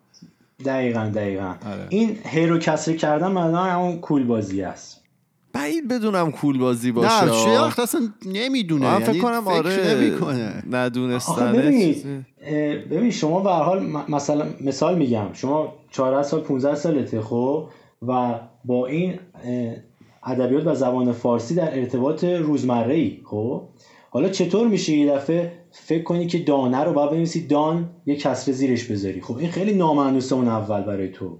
دقیقا 0.64 1.10
دقیقا. 1.14 1.54
آره. 1.66 1.86
این 1.88 2.18
ه 2.24 2.38
رو 2.46 2.58
کسره 2.58 2.94
کردن 2.94 3.28
معنا 3.28 3.64
همون 3.64 3.98
کول 3.98 4.24
بازی 4.24 4.62
است 4.62 5.02
بعید 5.52 5.88
بدونم 5.88 6.32
کول 6.32 6.58
بازی 6.58 6.92
باشه. 6.92 7.24
نه 7.24 7.32
شیخ 7.32 7.78
اصلا 7.78 8.00
نمی‌دونه. 8.26 8.86
من 8.86 8.92
یعنی 8.92 9.04
فکر 9.04 9.22
کنم 9.22 9.48
آره. 9.48 9.94
نمی‌کنه. 9.94 10.62
ندونستنه 10.70 12.24
ببین 12.90 13.10
شما 13.10 13.40
به 13.40 13.50
هر 13.50 13.62
حال 13.62 13.86
مثلا 14.08 14.46
مثال 14.60 14.98
میگم. 14.98 15.26
شما 15.32 15.74
14 15.90 16.22
سال 16.22 16.40
15 16.40 16.74
سالته 16.74 17.20
خب؟ 17.20 17.68
و 18.08 18.34
با 18.64 18.86
این 18.86 19.18
ادبیات 20.26 20.66
و 20.66 20.74
زبان 20.74 21.12
فارسی 21.12 21.54
در 21.54 21.78
ارتباط 21.78 22.24
روزمره 22.24 22.94
ای 22.94 23.20
خب؟ 23.24 23.68
حالا 24.10 24.28
چطور 24.28 24.68
میشه 24.68 24.92
یه 24.92 25.12
دفعه 25.12 25.52
فکر 25.70 26.02
کنی 26.02 26.26
که 26.26 26.38
دانه 26.38 26.84
رو 26.84 26.92
باید 26.92 27.10
بنویسی؟ 27.10 27.46
دان 27.46 27.90
یه 28.06 28.16
کسره 28.16 28.54
زیرش 28.54 28.84
بذاری. 28.84 29.20
خب 29.20 29.36
این 29.36 29.50
خیلی 29.50 29.74
نامعنوسه 29.74 30.34
اون 30.34 30.48
اول 30.48 30.82
برای 30.82 31.08
تو. 31.08 31.38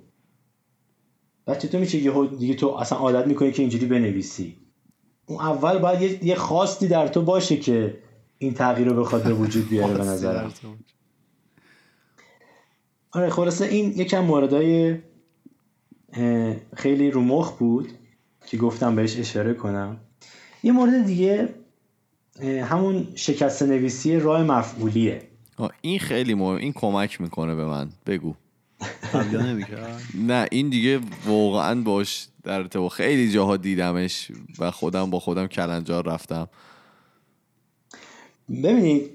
بعد 1.47 1.59
چطور 1.59 1.81
میشه 1.81 1.99
یهو 1.99 2.27
دیگه 2.27 2.55
تو 2.55 2.69
اصلا 2.69 2.99
عادت 2.99 3.27
می‌کنی 3.27 3.53
که 3.53 3.63
اینجوری 3.63 3.87
بنویسی؟ 3.87 4.57
اون 5.27 5.41
اول 5.41 5.79
باید 5.79 6.03
یه, 6.03 6.25
یه 6.25 6.35
خواستی 6.35 6.89
در 6.89 7.09
تو 7.09 7.23
باشه 7.23 7.57
که 7.57 7.99
این 8.39 8.55
تغییر 8.55 8.89
رو 8.89 9.01
بخواد 9.01 9.23
به 9.23 9.33
وجود 9.33 9.69
بیاره 9.69 9.95
به 9.95 10.05
نظرم. 10.05 10.53
آره 13.13 13.31
خلاصه 13.31 13.65
این 13.65 13.93
یکم 13.97 14.25
موردهای 14.25 14.97
خیلی 16.77 17.11
رو 17.11 17.21
مخ 17.21 17.53
بود. 17.53 17.89
که 18.47 18.57
گفتم 18.57 18.97
بهش 18.97 19.19
اشاره 19.19 19.55
کنم. 19.55 19.97
یه 20.63 20.73
مورد 20.73 21.07
دیگه 21.07 21.49
همون 22.43 23.07
شکست 23.15 23.63
نویسی 23.63 24.19
راه 24.19 24.43
مفعولیه. 24.43 25.23
این 25.81 25.99
خیلی 25.99 26.35
مهم. 26.35 26.57
این 26.57 26.73
کمک 26.73 27.21
می‌کنه 27.21 27.55
به 27.55 27.65
من. 27.65 27.89
بگو. 28.07 28.35
نه 30.15 30.47
این 30.51 30.69
دیگه 30.69 31.01
واقعا 31.27 31.81
باش 31.81 32.29
در 32.43 32.59
ارتباط. 32.59 32.93
خیلی 32.93 33.31
جاها 33.31 33.57
دیدمش 33.57 34.33
و 34.59 34.71
خودم 34.71 35.11
با 35.11 35.21
خودم 35.21 35.47
کلنجار 35.47 36.07
رفتم. 36.07 36.49
ببینید 38.49 39.11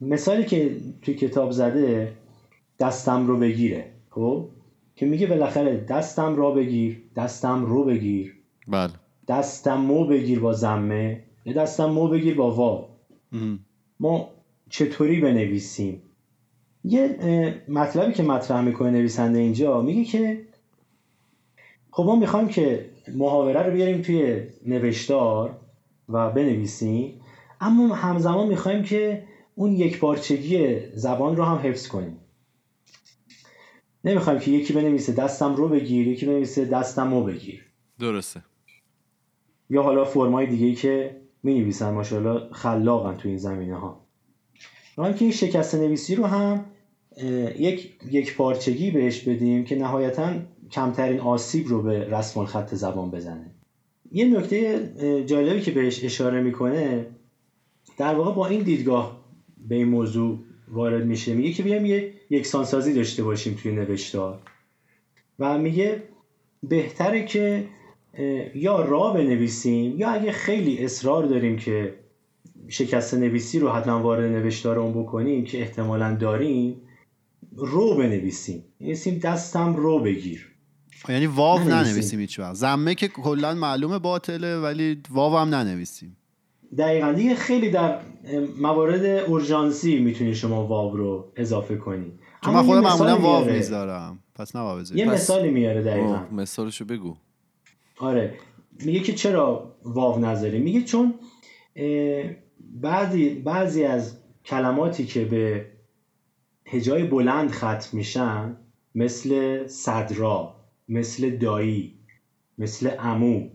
مثالی 0.00 0.44
که 0.44 0.76
توی 1.02 1.14
کتاب 1.14 1.50
زده 1.50 2.16
دستم 2.78 3.26
رو 3.26 3.38
بگیره 3.38 3.92
خب؟ 4.10 4.48
که 4.96 5.06
میگه 5.06 5.26
بالاخره 5.26 5.76
دستم 5.76 6.36
را 6.36 6.50
بگیر 6.50 7.02
دستم 7.16 7.64
رو 7.64 7.84
بگیر. 7.84 8.36
بله. 8.68 8.92
دستم 9.28 9.76
مو 9.76 10.06
بگیر 10.06 10.40
با 10.40 10.52
زمه 10.52 11.22
یا 11.44 11.52
دستم 11.52 11.84
مو 11.84 12.08
بگیر 12.08 12.34
با 12.34 12.50
واو 12.54 12.84
ما 14.00 14.30
چطوری 14.70 15.20
بنویسیم؟ 15.20 16.02
یه 16.84 17.16
مطلبی 17.68 18.12
که 18.12 18.22
مطرح 18.22 18.60
می‌کنه 18.60 18.90
نویسنده 18.90 19.38
اینجا 19.38 19.82
میگه 19.82 20.04
که 20.04 20.42
خب 21.90 22.04
ما 22.04 22.16
می‌خوایم 22.16 22.48
که 22.48 22.90
محاوره 23.14 23.62
رو 23.62 23.72
بیاریم 23.72 24.02
توی 24.02 24.42
نوشتار 24.66 25.56
و 26.08 26.30
بنویسیم 26.30 27.20
اما 27.60 27.94
همزمان 27.94 28.48
می‌خوایم 28.48 28.82
که 28.82 29.22
اون 29.54 29.72
یک 29.72 29.98
پارچگی 29.98 30.78
زبان 30.94 31.36
رو 31.36 31.44
هم 31.44 31.56
حفظ 31.56 31.88
کنیم. 31.88 32.16
نمی‌خوایم 34.06 34.38
که 34.38 34.50
یکی 34.50 34.72
بنویسه 34.72 35.12
دستم 35.12 35.54
رو 35.54 35.68
بگیر 35.68 36.08
یکی 36.08 36.26
بنویسه 36.26 36.64
دستم 36.64 37.14
رو 37.14 37.24
بگیر. 37.24 37.64
درسته. 37.98 38.42
یا 39.70 39.82
حالا 39.82 40.04
فرمای 40.04 40.46
دیگه 40.46 40.74
که 40.74 41.16
می 41.42 41.60
نویسن 41.60 41.90
ماشاءالله 41.90 42.52
خلاقن 42.52 43.16
تو 43.16 43.28
این 43.28 43.38
زمینه 43.38 43.76
ها 43.76 44.06
که 44.96 45.16
این 45.18 45.32
شکست 45.32 45.74
نویسی 45.74 46.14
رو 46.14 46.24
هم 46.24 46.64
یک 47.58 47.98
یک 48.10 48.36
پارچگی 48.36 48.90
بهش 48.90 49.20
بدیم 49.20 49.64
که 49.64 49.76
نهایتا 49.76 50.34
کمترین 50.70 51.20
آسیب 51.20 51.68
رو 51.68 51.82
به 51.82 52.04
رسم 52.10 52.40
الخط 52.40 52.74
زبان 52.74 53.10
بزنه. 53.10 53.50
یه 54.12 54.38
نکته 54.38 55.24
جالبی 55.26 55.60
که 55.60 55.70
بهش 55.70 56.04
اشاره 56.04 56.42
می‌کنه 56.42 57.06
در 57.98 58.14
واقع 58.14 58.34
با 58.34 58.46
این 58.46 58.62
دیدگاه 58.62 59.24
به 59.68 59.74
این 59.74 59.88
موضوع 59.88 60.38
وارد 60.68 61.06
میشه. 61.06 61.34
میگه 61.34 61.52
که 61.52 61.62
بیایم 61.62 61.86
یه 61.86 62.12
یکسانسازی 62.30 62.92
داشته 62.92 63.22
باشیم 63.22 63.54
توی 63.54 63.72
نوشتار 63.72 64.38
و 65.38 65.58
میگه 65.58 66.02
بهتره 66.62 67.24
که 67.24 67.68
یا 68.54 68.80
را 68.80 69.10
بنویسیم 69.10 69.98
یا 69.98 70.10
اگه 70.10 70.32
خیلی 70.32 70.84
اصرار 70.84 71.26
داریم 71.26 71.56
که 71.56 71.94
شکست 72.68 73.14
نویسی 73.14 73.58
رو 73.58 73.70
حتما 73.70 74.02
وارد 74.02 74.32
نوشتار 74.32 74.78
اون 74.78 75.02
بکنیم 75.02 75.44
که 75.44 75.60
احتمالا 75.60 76.14
داریم 76.14 76.80
رو 77.56 77.96
بنویسیم. 77.96 78.64
نویسیم 78.80 79.18
دستم 79.18 79.76
رو 79.76 79.98
بگیر. 79.98 80.52
یعنی 81.08 81.26
واو 81.26 81.58
ننویسیم. 81.58 81.78
ننویسیم 81.78 82.20
هیچ 82.20 82.38
وقت 82.38 82.54
زمه 82.54 82.94
که 82.94 83.08
کلا 83.08 83.54
معلومه 83.54 83.98
باطله 83.98 84.56
ولی 84.56 85.02
واو 85.10 85.36
هم 85.36 85.48
ننویسیم. 85.48 86.16
دقیقا. 86.78 87.12
دیگه 87.12 87.34
خیلی 87.34 87.70
در 87.70 87.98
موارد 88.60 89.04
اورژانسی 89.04 89.98
می‌تونی 89.98 90.34
شما 90.34 90.66
واو 90.66 90.96
رو 90.96 91.32
اضافه 91.36 91.76
کنی. 91.76 92.12
چون 92.44 92.54
من 92.54 92.60
یه 92.60 92.66
خودم 92.66 92.80
معمولا 92.80 93.18
واو. 93.18 93.44
می‌ذارم. 93.44 94.18
پس 94.34 94.56
نباید 94.56 94.78
یه 94.78 94.84
بذاریم 94.84 95.10
مثالی 95.10 95.50
میاره 95.50 95.82
دقیقا. 95.82 96.08
اوه، 96.08 96.34
مثالشو 96.34 96.84
بگو. 96.84 97.16
آره. 97.98 98.34
میگه 98.84 99.00
که 99.00 99.12
چرا 99.12 99.76
واو 99.84 100.18
نذاری؟ 100.18 100.58
میگه 100.58 100.82
چون 100.82 101.14
بعضی 102.60 103.28
بعضی 103.30 103.84
از 103.84 104.16
کلماتی 104.44 105.06
که 105.06 105.24
به 105.24 105.66
هجای 106.66 107.04
بلند 107.04 107.50
ختم 107.50 107.88
میشن 107.92 108.56
مثل 108.94 109.66
صدرا 109.66 110.54
مثل 110.88 111.36
دایی 111.36 111.98
مثل 112.58 112.90
امو 112.98 113.48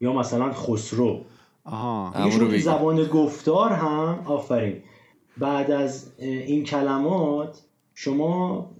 یا 0.00 0.12
مثلا 0.12 0.52
خسرو 0.52 1.24
آها. 1.64 2.12
بگی. 2.28 2.58
زبان 2.58 3.04
گفتار 3.04 3.72
هم. 3.72 4.22
آفرین. 4.24 4.82
بعد 5.36 5.70
از 5.70 6.12
این 6.18 6.64
کلمات 6.64 7.62
شما 7.94 8.70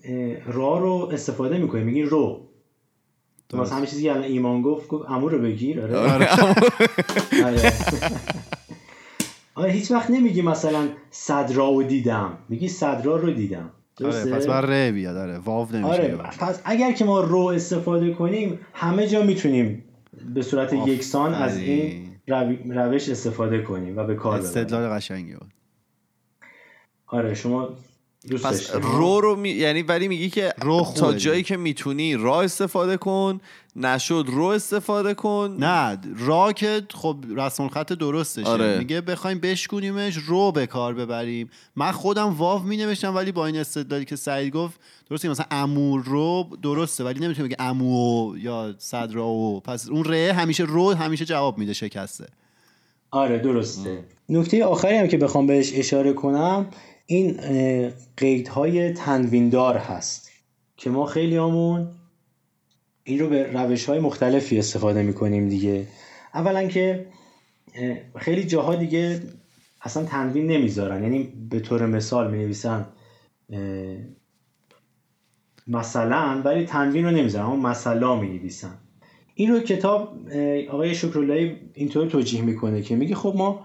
را 0.47 0.79
رو 0.79 1.09
استفاده 1.13 1.59
می‌کنی. 1.59 1.85
میگی 1.85 2.03
رو. 2.03 2.49
مثلا 3.55 3.77
همین 3.77 3.87
چیزی 3.87 4.03
که 4.03 4.11
الان 4.11 4.25
ایمان 4.25 4.63
گفت 4.63 4.89
گفت 4.89 5.11
امو 5.11 5.29
رو 5.29 5.39
بگیر. 5.39 5.81
آره. 5.83 5.97
آره. 5.97 6.29
آره. 7.45 7.73
آره. 9.55 9.73
هیچ 9.73 9.91
وقت 9.91 10.11
نمیگی 10.11 10.43
مثلا 10.43 10.89
صدرا 11.11 11.69
رو 11.71 11.83
دیدم. 11.83 12.39
میگی 12.49 12.69
صدرا 12.69 13.17
رو 13.17 13.31
دیدم. 13.31 13.59
آره 14.01 14.11
درسته؟ 14.13 14.31
پس 14.31 14.47
بر 14.47 14.61
ره 14.61 14.93
بیاد. 14.93 15.17
آره 15.17 15.39
واو 15.39 15.69
نمیشه. 15.73 15.87
آره. 15.93 16.05
یه. 16.09 16.17
پس 16.17 16.61
اگر 16.65 16.93
که 16.93 17.05
ما 17.05 17.21
رو 17.21 17.39
استفاده 17.39 18.13
کنیم 18.15 18.59
همه 18.73 19.07
جا 19.07 19.23
می‌تونیم 19.23 19.85
به 20.35 20.43
صورت 20.43 20.73
یکسان 20.73 21.35
از 21.35 21.57
این 21.59 22.12
روش 22.27 23.09
استفاده 23.09 23.63
کنیم 23.63 23.97
و 23.97 24.05
به 24.05 24.15
کار 24.15 24.39
استدلال 24.39 24.89
قشنگی 24.89 25.35
بود. 25.35 25.53
آره 27.07 27.35
شما 27.35 27.77
پس 28.31 28.71
رو 28.75 29.21
رو 29.21 29.37
می... 29.37 29.51
یعنی 29.51 29.83
ولی 29.83 30.09
میگی 30.09 30.31
که 30.31 30.55
رو 30.63 30.93
تا. 30.97 31.13
جایی 31.13 31.43
که 31.43 31.57
می‌تونی 31.57 32.17
را 32.17 32.43
استفاده 32.43 32.97
کن 32.97 33.41
نشد 33.77 34.25
رو 34.29 34.45
استفاده 34.45 35.15
کن. 35.15 35.57
نه 35.59 35.99
را 36.19 36.53
که 36.53 36.83
خب 36.95 37.17
رسم 37.37 37.69
خط 37.69 37.93
درستشه. 37.93 38.49
آره. 38.49 38.79
میگه 38.79 39.01
بخوایم 39.01 39.39
بشکونیمش 39.39 40.17
رو 40.17 40.53
به 40.53 40.67
کار 40.67 40.95
ببریم. 40.95 41.51
من 41.77 41.93
خودم 41.93 42.35
واو 42.35 42.63
می 42.63 42.77
نوشتم 42.77 43.15
ولی 43.15 43.33
با 43.33 43.47
این 43.47 43.57
استدلالی 43.57 44.05
که 44.05 44.17
سعید 44.17 44.53
گفت 44.53 44.81
درسته 45.11 45.29
مثلا 45.29 45.47
امور 45.51 46.03
رو 46.05 46.49
درسته 46.63 47.05
ولی 47.05 47.21
نمی‌تونیم 47.21 47.49
بگه 47.49 47.57
امو 47.59 48.37
یا 48.39 48.75
صدرا 48.79 49.27
و 49.27 49.61
پس 49.61 49.89
اون 49.89 50.05
ره 50.05 50.33
همیشه 50.33 50.65
رو 50.65 50.95
همیشه 50.95 51.25
جواب 51.25 51.59
میده 51.59 51.73
شکسته. 51.73 52.27
آره 53.11 53.39
درسته. 53.39 54.05
نکته 54.29 54.65
آخری 54.65 54.97
هم 54.97 55.09
که 55.09 55.17
بخوام 55.17 55.47
بهش 55.47 55.73
اشاره 55.75 56.13
کنم 56.13 56.67
این 57.13 57.41
قیدهای 58.17 58.93
تنویندار 58.93 59.77
هست 59.77 60.31
که 60.77 60.91
ما 60.91 61.07
خیلی 61.07 61.37
همون 61.37 61.89
این 63.05 63.19
رو 63.19 63.29
به 63.29 63.53
روش 63.53 63.85
های 63.85 63.99
مختلفی 63.99 64.59
استفاده 64.59 65.03
می‌کنیم 65.03 65.49
دیگه. 65.49 65.87
اولا 66.35 66.69
که 66.69 67.07
خیلی 68.17 68.45
جاها 68.45 68.75
دیگه 68.75 69.21
اصلا 69.83 70.05
تنوین 70.05 70.47
نمی‌ذارن. 70.47 71.03
یعنی 71.03 71.33
به 71.51 71.61
طور 71.61 71.87
مثال 71.87 72.31
می 72.31 72.39
نویسن 72.39 72.87
مثلا 75.67 76.43
ولی 76.45 76.65
تنوین 76.65 77.05
رو 77.05 77.11
نمی‌ذارن 77.11 77.45
اما 77.45 77.69
مثلا 77.69 78.17
می 78.17 78.29
نویسن 78.29 78.79
این 79.35 79.53
رو 79.53 79.61
کتاب 79.61 80.19
آقای 80.71 80.95
شکراللهی 80.95 81.57
اینطور 81.75 82.07
توجیه 82.07 82.43
می‌کنه 82.43 82.83
که 82.83 82.97
میگه 82.97 83.15
خب 83.15 83.35
ما 83.37 83.65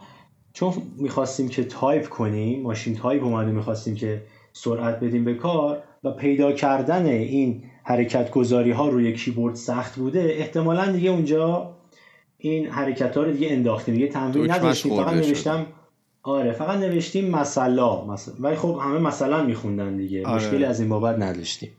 چون 0.58 0.74
می‌خواستیم 0.98 1.50
که 1.50 1.64
تایپ 1.64 2.10
کنیم 2.10 2.62
ماشین 2.62 2.96
تایپ 2.96 3.24
اومده 3.24 3.52
می‌خواستیم 3.52 3.96
که 3.96 4.22
سرعت 4.54 5.00
بدیم 5.00 5.26
به 5.26 5.34
کار 5.34 5.84
و 6.04 6.12
پیدا 6.12 6.52
کردن 6.52 7.06
این 7.06 7.64
حرکت 7.84 8.32
گذاری 8.32 8.72
ها 8.72 8.90
روی 8.90 9.14
کیبورد 9.14 9.56
سخت 9.56 9.96
بوده 9.96 10.36
احتمالا 10.40 10.92
دیگه 10.92 11.10
اونجا 11.10 11.76
این 12.38 12.68
حرکت 12.68 13.18
ها 13.18 13.24
رو 13.24 13.32
دیگه 13.32 13.52
انداختیم 13.52 13.96
دیگه 13.96 14.08
تمرین 14.08 14.52
نداشتیم 14.52 15.04
فقط. 15.04 15.14
نوشتم 15.14 15.66
آره 16.24 16.52
فقط 16.52 16.78
نوشتیم 16.78 17.30
مثلا 17.30 18.06
مثلا 18.06 18.36
ولی 18.40 18.56
خب 18.56 18.80
همه 18.82 19.00
مثلا 19.00 19.44
میخوندن 19.44 19.98
دیگه 19.98 20.26
آره. 20.26 20.36
مشکلی 20.36 20.64
از 20.64 20.80
این 20.80 20.90
بابت 20.90 21.20
نداشتیم 21.20 21.72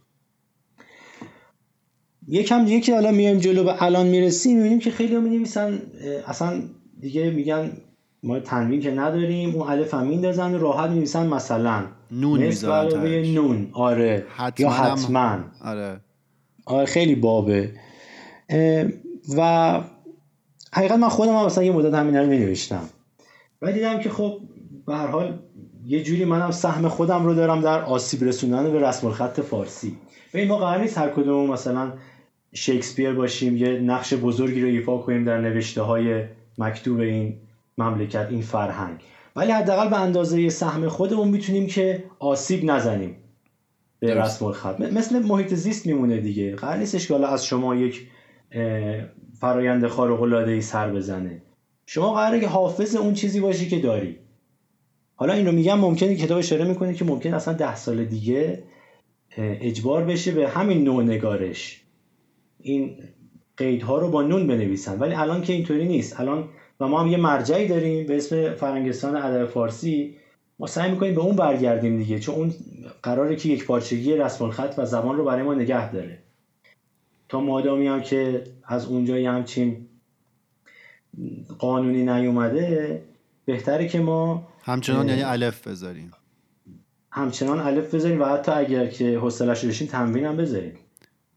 یکم 2.28 2.64
دیگه 2.64 2.80
که 2.80 2.94
حالا 2.94 3.10
میایم 3.10 3.38
جلو 3.38 3.64
به 3.64 3.82
الان 3.82 4.06
می‌رسیم 4.06 4.56
می‌بینیم 4.56 4.78
که 4.78 4.90
خیلی 4.90 5.16
می 5.16 5.30
نویسن 5.30 5.82
اصلا 6.26 6.62
دیگه 7.00 7.30
میگن 7.30 7.72
ما 8.22 8.40
تنوین 8.40 8.80
که 8.80 8.90
نداریم 8.90 9.54
اون 9.54 9.68
الف 9.68 9.94
هم 9.94 10.06
میندازن 10.06 10.60
راحت 10.60 10.90
می‌نویسن 10.90 11.26
مثلا. 11.26 11.84
نون 12.10 12.40
می‌ذارن. 12.40 13.22
نون. 13.34 13.68
آره. 13.72 14.24
حتما 14.36 14.66
یا 14.66 14.70
حتما. 14.70 15.38
آره. 15.64 16.00
آره 16.66 16.86
خیلی 16.86 17.14
بابه. 17.14 17.72
و 19.36 19.80
حقیقت 20.72 20.96
من 20.96 21.08
خودم 21.08 21.36
هم 21.36 21.46
مثلا 21.46 21.64
یه 21.64 21.72
مدت 21.72 21.94
همینا 21.94 22.22
رو 22.22 22.28
مینوشتم. 22.28 22.88
و 23.62 23.72
دیدم 23.72 23.98
که 23.98 24.10
خب 24.10 24.40
به 24.86 24.94
هر 24.94 25.06
حال 25.06 25.38
یه 25.84 26.02
جوری 26.02 26.24
منم 26.24 26.50
سهم 26.50 26.88
خودم 26.88 27.24
رو 27.24 27.34
دارم 27.34 27.60
در 27.60 27.82
آسیب 27.82 28.24
رسوندن 28.24 28.72
به 28.72 28.88
رسم 28.88 29.06
الخط 29.06 29.40
فارسی. 29.40 29.96
و 30.34 30.38
این 30.38 30.48
ما 30.48 30.56
قرار 30.56 30.80
نیست 30.80 30.98
هر 30.98 31.08
کدوم 31.08 31.50
مثلا 31.50 31.92
شکسپیر 32.54 33.12
باشیم 33.12 33.56
یه 33.56 33.68
نقش 33.68 34.14
بزرگی 34.14 34.60
رو 34.60 34.68
ایفا 34.68 34.98
کنیم 34.98 35.24
در 35.24 35.40
نوشته 35.40 35.82
های 35.82 36.24
مکتوب 36.58 37.00
این 37.00 37.36
مملکت 37.78 38.26
این 38.30 38.40
فرهنگ. 38.40 39.00
ولی 39.36 39.52
حداقل 39.52 39.88
به 39.88 40.00
اندازه 40.00 40.48
سهم 40.48 40.88
خودمون 40.88 41.28
می‌تونیم 41.28 41.66
که 41.66 42.04
آسیب 42.18 42.64
نزنیم 42.64 43.16
به. 44.00 44.14
رسم 44.14 44.44
الخط 44.44 44.80
مثل 44.80 45.18
محیط 45.18 45.54
زیست 45.54 45.86
میمونه 45.86 46.20
دیگه. 46.20 46.56
قرار 46.56 46.76
نیستش 46.76 47.08
که 47.08 47.14
حالا 47.14 47.28
از 47.28 47.46
شما 47.46 47.74
یک 47.74 48.06
فرایند 49.40 49.86
خارق 49.86 50.22
العاده 50.22 50.52
ای 50.52 50.60
سر 50.60 50.92
بزنه. 50.92 51.42
شما 51.86 52.14
قراره 52.14 52.40
که 52.40 52.48
حافظ 52.48 52.96
اون 52.96 53.14
چیزی 53.14 53.40
باشی 53.40 53.68
که 53.68 53.78
داری. 53.78 54.18
حالا 55.14 55.32
این 55.32 55.46
رو 55.46 55.52
میگم 55.52 55.78
ممکنه 55.78 56.16
کتاب 56.16 56.38
اشاره 56.38 56.64
می‌کنه 56.64 56.94
که 56.94 57.04
ممکن 57.04 57.34
اصلا 57.34 57.54
ده 57.54 57.76
سال 57.76 58.04
دیگه 58.04 58.62
اجبار 59.36 60.04
بشه 60.04 60.32
به 60.32 60.48
همین 60.48 60.84
نوع 60.84 61.02
نگارش. 61.02 61.82
این 62.60 62.96
قیدها 63.56 63.98
رو 63.98 64.10
با 64.10 64.22
نون 64.22 64.46
بنویسن. 64.46 64.98
ولی 64.98 65.14
الان 65.14 65.42
که 65.42 65.52
اینطوری 65.52 65.86
نیست. 65.86 66.20
الان 66.20 66.48
و 66.80 66.88
ما 66.88 67.00
هم 67.00 67.06
یه 67.06 67.16
مرجعی 67.16 67.68
داریم 67.68 68.06
به 68.06 68.16
اسم 68.16 68.54
فرنگستان 68.54 69.16
ادب 69.16 69.46
فارسی. 69.46 70.16
ما 70.58 70.66
سعی 70.66 70.90
می‌کنیم 70.90 71.14
به 71.14 71.20
اون 71.20 71.36
برگردیم 71.36 71.98
دیگه 71.98 72.18
چون 72.18 72.34
اون 72.34 72.54
قراره 73.02 73.36
که 73.36 73.48
یک 73.48 73.66
پارچگی 73.66 74.16
رسم 74.16 74.44
الخط 74.44 74.74
و 74.78 74.86
زبان 74.86 75.16
رو 75.16 75.24
برای 75.24 75.42
ما 75.42 75.54
نگه 75.54 75.92
داره. 75.92 76.18
تا 77.28 77.40
مادامی 77.40 77.86
هم 77.86 78.00
که 78.02 78.44
از 78.64 78.86
اونجا 78.86 79.18
یه 79.18 79.30
همچین 79.30 79.86
قانونی 81.58 82.04
نیومده 82.04 83.02
بهتره 83.44 83.88
که 83.88 84.00
ما 84.00 84.48
همچنان. 84.62 85.08
یعنی 85.08 85.22
الف 85.22 85.68
بذاریم. 85.68 86.10
همچنان 87.10 87.60
الف 87.60 87.94
بذاریم 87.94 88.20
و 88.20 88.24
حتی 88.24 88.52
اگر 88.52 88.86
که 88.86 89.18
حوصله‌اش 89.18 89.60
رو 89.60 89.68
داشتیم 89.68 89.88
تنوین 89.88 90.24
هم 90.24 90.36
بذاریم. 90.36 90.72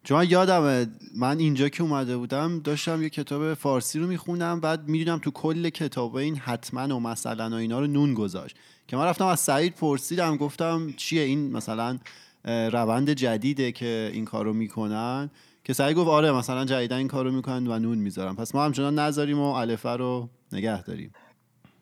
چون 0.03 0.17
من 0.17 0.29
یادمه 0.29 0.87
من 1.15 1.39
اینجا 1.39 1.69
که 1.69 1.83
اومده 1.83 2.17
بودم 2.17 2.59
داشتم 2.59 3.03
یه 3.03 3.09
کتاب 3.09 3.53
فارسی 3.53 3.99
رو 3.99 4.07
میخوندم 4.07 4.59
بعد 4.59 4.87
می‌دونم 4.87 5.19
تو 5.19 5.31
کل 5.31 5.69
کتاب 5.69 6.15
این 6.15 6.35
حتما 6.35 6.95
و 6.95 6.99
مثلا 6.99 7.49
و 7.49 7.53
اینا 7.53 7.79
رو 7.79 7.87
نون 7.87 8.13
گذاشت. 8.13 8.55
که 8.87 8.97
من 8.97 9.05
رفتم 9.05 9.25
از 9.25 9.39
سعید 9.39 9.75
پرسیدم 9.75 10.37
گفتم 10.37 10.93
چیه 10.97 11.21
این 11.21 11.51
مثلا 11.51 11.99
روند 12.45 13.09
جدیده 13.09 13.71
که 13.71 14.11
این 14.13 14.25
کار 14.25 14.45
رو 14.45 14.53
می‌کنن؟ 14.53 15.29
که 15.63 15.73
سعید 15.73 15.97
گفت 15.97 16.09
آره 16.09 16.31
مثلا 16.31 16.65
جدیدا 16.65 16.95
این 16.95 17.07
کار 17.07 17.25
رو 17.25 17.31
می‌کنن 17.31 17.67
و 17.67 17.79
نون 17.79 17.97
می‌ذارن. 17.97 18.35
پس 18.35 18.55
ما 18.55 18.65
همچنان 18.65 18.99
نذاریم 18.99 19.39
و 19.39 19.51
الفه 19.51 19.89
رو 19.89 20.29
نگه 20.51 20.83
داریم. 20.83 21.13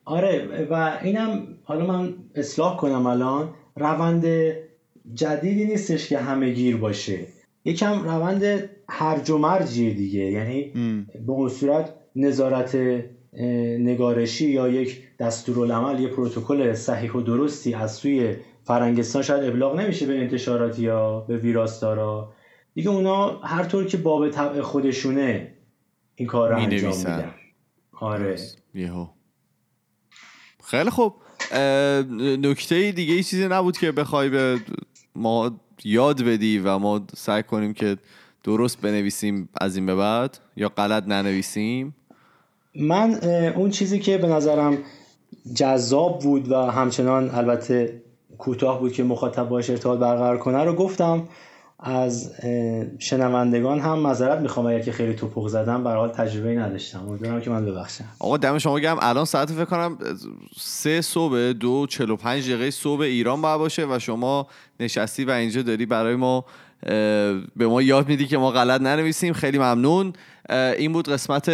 آره 0.06 0.68
و 0.72 1.00
اینم 1.04 1.48
حالا 1.64 1.86
من 1.86 2.14
اصلاح 2.36 2.78
کنم 2.78 3.06
الان 3.06 3.54
روند 3.76 4.26
جدیدی 5.14 5.66
نیستش 5.66 6.10
که 6.10 6.20
همه 6.20 6.50
گیر 6.50 6.78
باشه. 6.78 7.28
یکم 7.66 8.04
روند 8.04 8.70
هرج 8.90 9.30
و 9.30 9.38
مرجیه 9.38 9.94
دیگه. 9.94 10.20
یعنی. 10.20 10.64
به 11.26 11.32
اون 11.32 11.50
صورت 11.50 11.94
نظارت 12.16 12.78
نگارشی 13.80 14.50
یا 14.50 14.68
یک 14.68 15.18
دستورالعمل 15.20 16.00
یه 16.00 16.08
پروتکل 16.08 16.74
صحیح 16.74 17.12
و 17.12 17.22
درستی 17.22 17.74
از 17.74 17.96
سوی 17.96 18.36
فرنگستان 18.64 19.22
شاید 19.22 19.44
ابلاغ 19.44 19.80
نمیشه 19.80 20.06
به 20.06 20.20
انتشاراتی 20.20 20.82
یا 20.82 21.20
به 21.20 21.38
ویراستارا. 21.38 22.34
دیگه 22.74 22.90
اونا 22.90 23.40
هر 23.40 23.64
طور 23.64 23.86
که 23.86 23.98
باب 23.98 24.30
طبع 24.30 24.62
خودشونه 24.62 25.54
این 26.16 26.28
کار 26.28 26.50
رو 26.50 26.58
انجام. 26.58 26.98
میدن. 26.98 27.34
آره. 27.92 28.40
یهو. 28.74 29.08
خیلی 30.64 30.90
خوب. 30.90 31.16
نکته 32.42 32.92
دیگه 32.92 33.14
ای 33.14 33.24
چیزی 33.24 33.48
نبود 33.48 33.78
که 33.78 33.92
بخوای 33.92 34.30
به 34.30 34.60
ما 35.20 35.52
یاد 35.84 36.24
بدی 36.24 36.60
و 36.60 36.78
ما 36.78 37.02
سعی 37.16 37.44
کنیم 37.44 37.74
که 37.74 37.98
درست 38.44 38.82
بنویسیم 38.82 39.50
از 39.62 39.76
این 39.76 39.86
به 39.86 39.96
بعد 39.96 40.38
یا 40.56 40.70
غلط 40.70 41.08
ننویسیم؟ 41.08 41.96
من 42.76 43.14
اون 43.56 43.70
چیزی 43.70 44.00
که 44.00 44.18
به 44.18 44.28
نظرم 44.28 44.78
جذاب 45.54 46.20
بود 46.20 46.52
و 46.52 46.56
همچنان 46.56 47.30
البته 47.30 48.02
کوتاه 48.38 48.80
بود 48.80 48.94
که 48.94 49.04
مخاطب 49.04 49.50
باش 49.50 49.70
ارتباط 49.70 50.00
برقرار 50.00 50.38
کنه 50.38 50.64
رو 50.64 50.74
گفتم. 50.74 51.28
از 51.80 52.32
شنوندگان 53.00 53.80
هم 53.80 54.00
معذرت 54.00 54.40
می‌خوام 54.40 54.66
اگر 54.66 54.80
که 54.80 54.92
خیلی 54.92 55.14
توپق 55.14 55.48
زدم 55.48 55.84
برای 55.84 55.98
حال 55.98 56.10
تجربه 56.10 56.56
نداشتم. 56.56 57.10
امیدوارم 57.10 57.42
که 57.42 57.50
من 57.50 57.66
ببخشم. 57.66 58.06
آقا 58.20 58.38
دم 58.38 58.58
شما 58.58 58.80
گم 58.80 58.98
الان 59.02 59.26
ساعت 59.26 59.52
فکر 59.52 59.66
کنم 59.66 59.98
سه 60.58 61.02
صبح 61.02 61.52
دو 61.52 61.88
چلو 61.90 62.16
پنج 62.16 62.50
دقیقه 62.50 62.72
صبح 62.72 63.02
ایران 63.02 63.42
باید 63.42 63.58
باشه 63.58 63.86
و 63.86 64.00
شما 64.00 64.48
نشستی 64.80 65.26
و 65.26 65.32
اینجا 65.32 65.62
داری 65.62 65.86
برای 65.86 66.16
ما 66.16 66.46
به 67.56 67.68
ما 67.68 67.82
یاد 67.82 68.08
میدی 68.08 68.28
که 68.28 68.38
ما 68.38 68.52
غلط 68.52 68.82
ننویسیم. 68.82 69.34
خیلی 69.34 69.58
ممنون. 69.58 70.14
این 70.50 70.94
بود 70.94 71.10
قسمت 71.10 71.50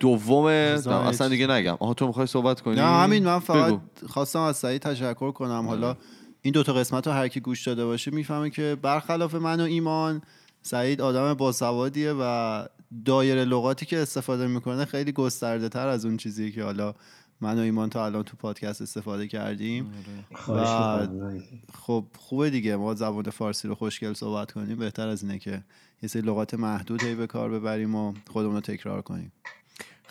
دوم. 0.00 0.46
اصلا 0.46 1.28
دیگه 1.28 1.46
نگم. 1.46 1.76
آها 1.80 1.94
تو 1.94 2.06
می‌خوای 2.06 2.26
صحبت 2.26 2.60
کنی؟ 2.60 2.76
نه 2.76 2.82
همین. 2.82 3.24
من 3.24 3.38
فقط 3.38 3.74
خواستم 4.08 4.40
از 4.40 4.56
سعید 4.56 4.82
تشکر 4.82 5.30
کنم. 5.30 5.66
حالا 5.68 5.96
این 6.42 6.52
دوتا 6.52 6.72
قسمت 6.72 7.06
رو 7.06 7.12
هر 7.12 7.28
کی 7.28 7.40
گوش 7.40 7.66
داده 7.66 7.84
باشه 7.84 8.10
می‌فهمه 8.10 8.50
که 8.50 8.76
برخلاف 8.82 9.34
من 9.34 9.60
و 9.60 9.64
ایمان 9.64 10.22
سعید 10.62 11.00
آدم 11.00 11.34
باسوادیه 11.34 12.12
و 12.20 12.64
دایره 13.04 13.44
لغاتی 13.44 13.86
که 13.86 13.98
استفاده 13.98 14.46
می‌کنه 14.46 14.84
خیلی 14.84 15.12
گسترده 15.12 15.68
تر 15.68 15.88
از 15.88 16.04
اون 16.04 16.16
چیزی 16.16 16.52
که 16.52 16.62
حالا 16.62 16.94
من 17.40 17.58
و 17.58 17.60
ایمان 17.60 17.90
تا 17.90 18.06
الان 18.06 18.22
تو 18.22 18.36
پادکست 18.36 18.82
استفاده 18.82 19.28
کردیم. 19.28 19.92
و 20.48 21.08
خب 21.74 22.04
خوبه 22.18 22.50
دیگه. 22.50 22.76
ما 22.76 22.94
زبان 22.94 23.22
فارسی 23.22 23.68
رو 23.68 23.74
خوشگل 23.74 24.12
صحبت 24.12 24.52
کنیم. 24.52 24.78
بهتر 24.78 25.08
از 25.08 25.22
اینه 25.22 25.38
که 25.38 25.62
یه 26.02 26.08
سری 26.08 26.22
لغات 26.22 26.54
محدود 26.54 27.00
به 27.00 27.26
کار 27.26 27.50
ببریم 27.50 27.94
و 27.94 28.14
خودمون 28.30 28.54
رو 28.54 28.60
تکرار 28.60 29.02
کنیم. 29.02 29.32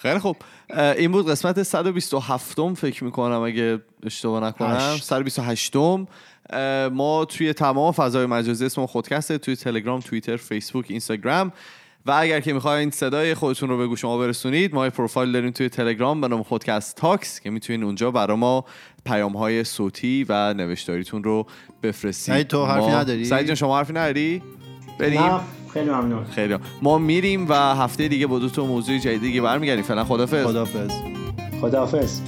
خیلی 0.01 0.19
خوب. 0.19 0.35
این 0.77 1.11
بود 1.11 1.29
قسمت 1.29 1.63
127 1.63 2.59
م 2.59 2.73
فکر 2.73 3.03
می‌کنم 3.03 3.41
اگه 3.41 3.79
اشتباه 4.03 4.43
نکنم. 4.43 4.97
128 5.01 5.75
م 5.75 6.07
ما 6.91 7.25
توی 7.25 7.53
تمام 7.53 7.91
فضای 7.91 8.25
مجازی 8.25 8.65
اسم 8.65 8.85
خودکسته 8.85 9.37
توی 9.37 9.55
تلگرام 9.55 9.99
توییتر 9.99 10.37
فیسبوک 10.37 10.85
اینستاگرام. 10.89 11.51
و 12.05 12.11
اگر 12.11 12.39
که 12.39 12.53
می‌خواین 12.53 12.91
صدای 12.91 13.33
خودتون 13.33 13.69
رو 13.69 13.77
به 13.77 13.87
گوش 13.87 14.05
ما 14.05 14.17
برسونید 14.17 14.73
ما 14.73 14.89
پروفایل 14.89 15.31
داریم 15.31 15.51
توی 15.51 15.69
تلگرام 15.69 16.21
به 16.21 16.27
نام 16.27 16.43
خودکست 16.43 16.95
تاکس 16.95 17.39
که 17.39 17.49
می‌تونید 17.49 17.83
اونجا 17.83 18.11
برای 18.11 18.37
ما 18.37 18.65
پیام 19.05 19.37
های 19.37 19.63
صوتی 19.63 20.25
و 20.29 20.53
نوشتاریتون 20.53 21.23
رو 21.23 21.47
بفرستید. 21.83 22.35
سعید 22.35 22.47
تو 22.47 22.65
حرفی 22.65 22.91
نداری؟ 22.91 23.25
سعید 23.25 23.47
جان 23.47 23.55
شما 23.55 23.77
حرفی 23.77 23.93
نداری؟ 23.93 24.41
بریم. 24.99 25.39
خیلی 25.73 25.89
ممنون. 25.89 26.25
خیلی. 26.25 26.57
ما 26.81 26.97
میریم 26.97 27.49
و 27.49 27.53
هفته 27.53 28.07
دیگه 28.07 28.27
با 28.27 28.39
دو 28.39 28.49
تا 28.49 28.65
موضوع 28.65 28.97
جدیدی 28.97 29.41
برمیگردیم. 29.41 29.83
فعلا 29.83 30.03
خدافظ 30.03 30.45
خدافظ 30.45 30.91
خدافظ 31.61 32.21